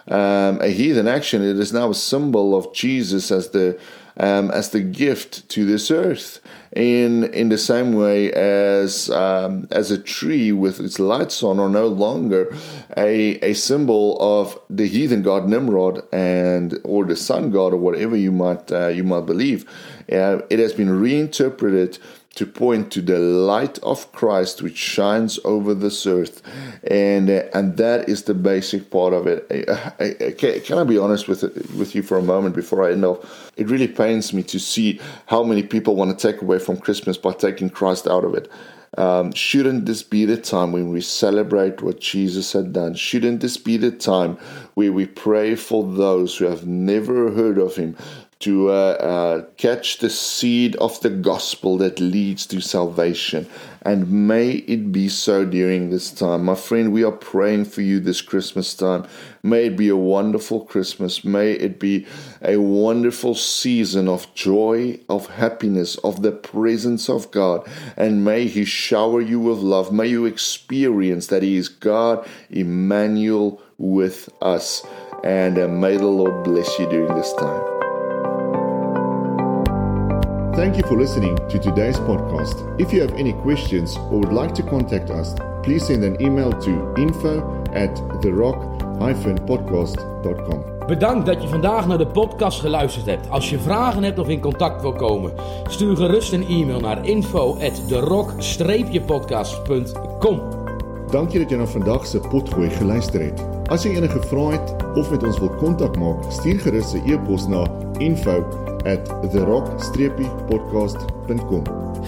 um, 0.07 0.59
a 0.61 0.67
heathen 0.67 1.07
action. 1.07 1.41
It 1.41 1.57
is 1.57 1.71
now 1.71 1.91
a 1.91 1.95
symbol 1.95 2.55
of 2.55 2.73
Jesus 2.73 3.31
as 3.31 3.49
the 3.49 3.79
um, 4.17 4.51
as 4.51 4.69
the 4.69 4.81
gift 4.81 5.49
to 5.49 5.65
this 5.65 5.89
earth. 5.89 6.39
In 6.75 7.23
in 7.33 7.49
the 7.49 7.57
same 7.57 7.93
way 7.93 8.31
as 8.33 9.09
um, 9.09 9.67
as 9.71 9.91
a 9.91 9.97
tree 9.97 10.51
with 10.51 10.79
its 10.79 10.99
lights 10.99 11.41
on 11.41 11.59
are 11.59 11.69
no 11.69 11.87
longer 11.87 12.53
a 12.97 13.39
a 13.39 13.53
symbol 13.53 14.17
of 14.19 14.59
the 14.69 14.87
heathen 14.87 15.21
god 15.21 15.47
Nimrod 15.47 16.03
and 16.11 16.79
or 16.83 17.05
the 17.05 17.15
sun 17.15 17.51
god 17.51 17.73
or 17.73 17.77
whatever 17.77 18.15
you 18.15 18.31
might 18.31 18.71
uh, 18.71 18.87
you 18.87 19.03
might 19.03 19.25
believe. 19.25 19.65
Uh, 20.11 20.41
it 20.49 20.59
has 20.59 20.73
been 20.73 20.89
reinterpreted 20.89 21.97
to 22.35 22.47
point 22.47 22.91
to 22.91 23.01
the 23.01 23.19
light 23.19 23.77
of 23.79 24.11
Christ 24.11 24.61
which 24.61 24.77
shines 24.77 25.39
over 25.45 25.73
this 25.73 26.07
earth, 26.07 26.41
and 26.83 27.29
uh, 27.29 27.43
and 27.53 27.77
that 27.77 28.09
is 28.09 28.23
the 28.23 28.33
basic 28.33 28.89
part 28.89 29.13
of 29.13 29.27
it. 29.27 29.47
can, 30.39 30.61
can 30.61 30.77
I 30.77 30.83
be 30.83 30.97
honest 30.97 31.27
with 31.27 31.43
with 31.77 31.93
you 31.93 32.01
for 32.01 32.17
a 32.17 32.23
moment 32.23 32.55
before 32.55 32.83
I 32.83 32.91
end 32.91 33.05
off? 33.05 33.51
It 33.55 33.69
really 33.69 33.87
pains 33.87 34.33
me 34.33 34.43
to 34.43 34.59
see 34.59 34.99
how 35.27 35.43
many 35.43 35.63
people 35.63 35.95
want 35.95 36.17
to 36.17 36.31
take 36.31 36.41
away 36.41 36.59
from 36.59 36.77
Christmas 36.77 37.17
by 37.17 37.33
taking 37.33 37.69
Christ 37.69 38.07
out 38.07 38.23
of 38.23 38.33
it. 38.33 38.51
Um, 38.97 39.31
shouldn't 39.33 39.87
this 39.87 40.03
be 40.03 40.25
the 40.25 40.37
time 40.37 40.71
when 40.71 40.91
we 40.91 41.01
celebrate 41.01 41.81
what 41.81 41.99
Jesus 41.99 42.53
had 42.53 42.73
done? 42.73 42.93
Shouldn't 42.93 43.41
this 43.41 43.57
be 43.57 43.77
the 43.77 43.89
time 43.89 44.37
where 44.75 44.91
we 44.91 45.07
pray 45.07 45.55
for 45.55 45.83
those 45.83 46.37
who 46.37 46.45
have 46.45 46.67
never 46.67 47.31
heard 47.31 47.57
of 47.57 47.75
him 47.75 47.97
to 48.43 48.69
uh, 48.69 48.73
uh, 48.73 49.45
catch 49.55 49.99
the 49.99 50.09
seed 50.09 50.75
of 50.75 50.99
the 50.99 51.09
gospel 51.09 51.77
that 51.77 52.01
leads 52.01 52.45
to 52.45 52.59
salvation. 52.59 53.47
And 53.83 54.27
may 54.27 54.51
it 54.51 54.91
be 54.91 55.07
so 55.07 55.45
during 55.45 55.89
this 55.89 56.11
time. 56.11 56.43
My 56.43 56.55
friend, 56.55 56.91
we 56.91 57.05
are 57.05 57.11
praying 57.11 57.65
for 57.65 57.81
you 57.81 58.01
this 58.01 58.21
Christmas 58.21 58.73
time. 58.73 59.07
May 59.43 59.67
it 59.67 59.77
be 59.77 59.87
a 59.87 59.95
wonderful 59.95 60.65
Christmas. 60.65 61.23
May 61.23 61.53
it 61.53 61.79
be 61.79 62.05
a 62.41 62.57
wonderful 62.57 63.33
season 63.33 64.09
of 64.09 64.33
joy, 64.33 64.99
of 65.07 65.27
happiness, 65.27 65.95
of 65.99 66.21
the 66.21 66.33
presence 66.33 67.09
of 67.09 67.31
God. 67.31 67.65
And 67.95 68.25
may 68.25 68.47
He 68.47 68.65
shower 68.65 69.21
you 69.21 69.39
with 69.39 69.59
love. 69.59 69.93
May 69.93 70.07
you 70.07 70.25
experience 70.25 71.27
that 71.27 71.43
He 71.43 71.55
is 71.55 71.69
God, 71.69 72.27
Emmanuel, 72.49 73.61
with 73.77 74.27
us. 74.41 74.85
And 75.23 75.57
uh, 75.57 75.69
may 75.69 75.95
the 75.95 76.07
Lord 76.07 76.43
bless 76.43 76.77
you 76.77 76.89
during 76.89 77.15
this 77.15 77.31
time. 77.35 77.72
Thank 80.55 80.77
you 80.77 80.87
for 80.87 80.97
listening 80.97 81.35
to 81.49 81.59
today's 81.59 81.97
podcast. 81.97 82.79
If 82.79 82.93
you 82.93 83.01
have 83.01 83.13
any 83.17 83.33
questions 83.33 83.97
or 83.97 84.19
would 84.19 84.33
like 84.33 84.53
to 84.53 84.63
contact 84.63 85.09
us, 85.09 85.33
please 85.63 85.85
send 85.85 86.03
an 86.03 86.21
email 86.21 86.51
to 86.51 86.93
info 86.95 87.63
at 87.73 87.95
therock-podcast.com. 88.21 90.63
Bedankt 90.87 91.25
dat 91.25 91.41
je 91.41 91.47
vandaag 91.47 91.87
naar 91.87 91.97
de 91.97 92.07
podcast 92.07 92.59
geluisterd 92.59 93.05
hebt. 93.05 93.29
Als 93.29 93.49
je 93.49 93.59
vragen 93.59 94.03
hebt 94.03 94.19
of 94.19 94.27
in 94.27 94.39
contact 94.39 94.81
wil 94.81 94.93
komen, 94.93 95.31
stuur 95.67 95.97
gerust 95.97 96.33
een 96.33 96.47
e-mail 96.47 96.79
naar 96.79 97.05
info 97.05 97.53
at 97.53 97.87
therock-podcast.com. 97.87 100.41
Dankie 101.11 101.39
dat 101.39 101.49
jy 101.49 101.57
na 101.57 101.65
vandag 101.65 102.05
se 102.05 102.19
potgooi 102.19 102.69
geluister 102.69 103.21
het. 103.21 103.45
As 103.69 103.83
jy 103.83 103.95
enige 103.95 104.21
vrae 104.21 104.51
het 104.51 104.75
of 104.95 105.11
met 105.11 105.23
ons 105.23 105.39
wil 105.39 105.49
kontak 105.49 105.97
maak, 105.97 106.23
stuur 106.29 106.59
gerus 106.59 106.93
'n 106.93 107.01
e-pos 107.05 107.47
na 107.47 107.67
info 107.97 108.45
at 108.85 109.05
therock-podcast.com. 109.31 111.63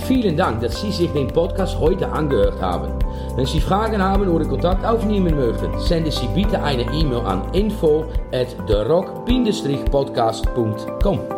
Vielen 0.07 0.35
Dank, 0.35 0.59
dass 0.61 0.81
Sie 0.81 0.91
sich 0.91 1.11
den 1.11 1.27
Podcast 1.27 1.79
heute 1.79 2.11
angehört 2.11 2.59
haben. 2.61 2.91
Wenn 3.35 3.45
Sie 3.45 3.61
Fragen 3.61 4.01
haben 4.01 4.27
oder 4.27 4.45
Kontakt 4.45 4.83
aufnehmen 4.85 5.35
möchten, 5.35 5.77
senden 5.79 6.11
Sie 6.11 6.27
bitte 6.35 6.61
eine 6.61 6.83
E-Mail 6.83 7.25
an 7.25 7.43
info 7.53 8.05
at 8.33 8.47
therock-podcast.com. 8.67 11.34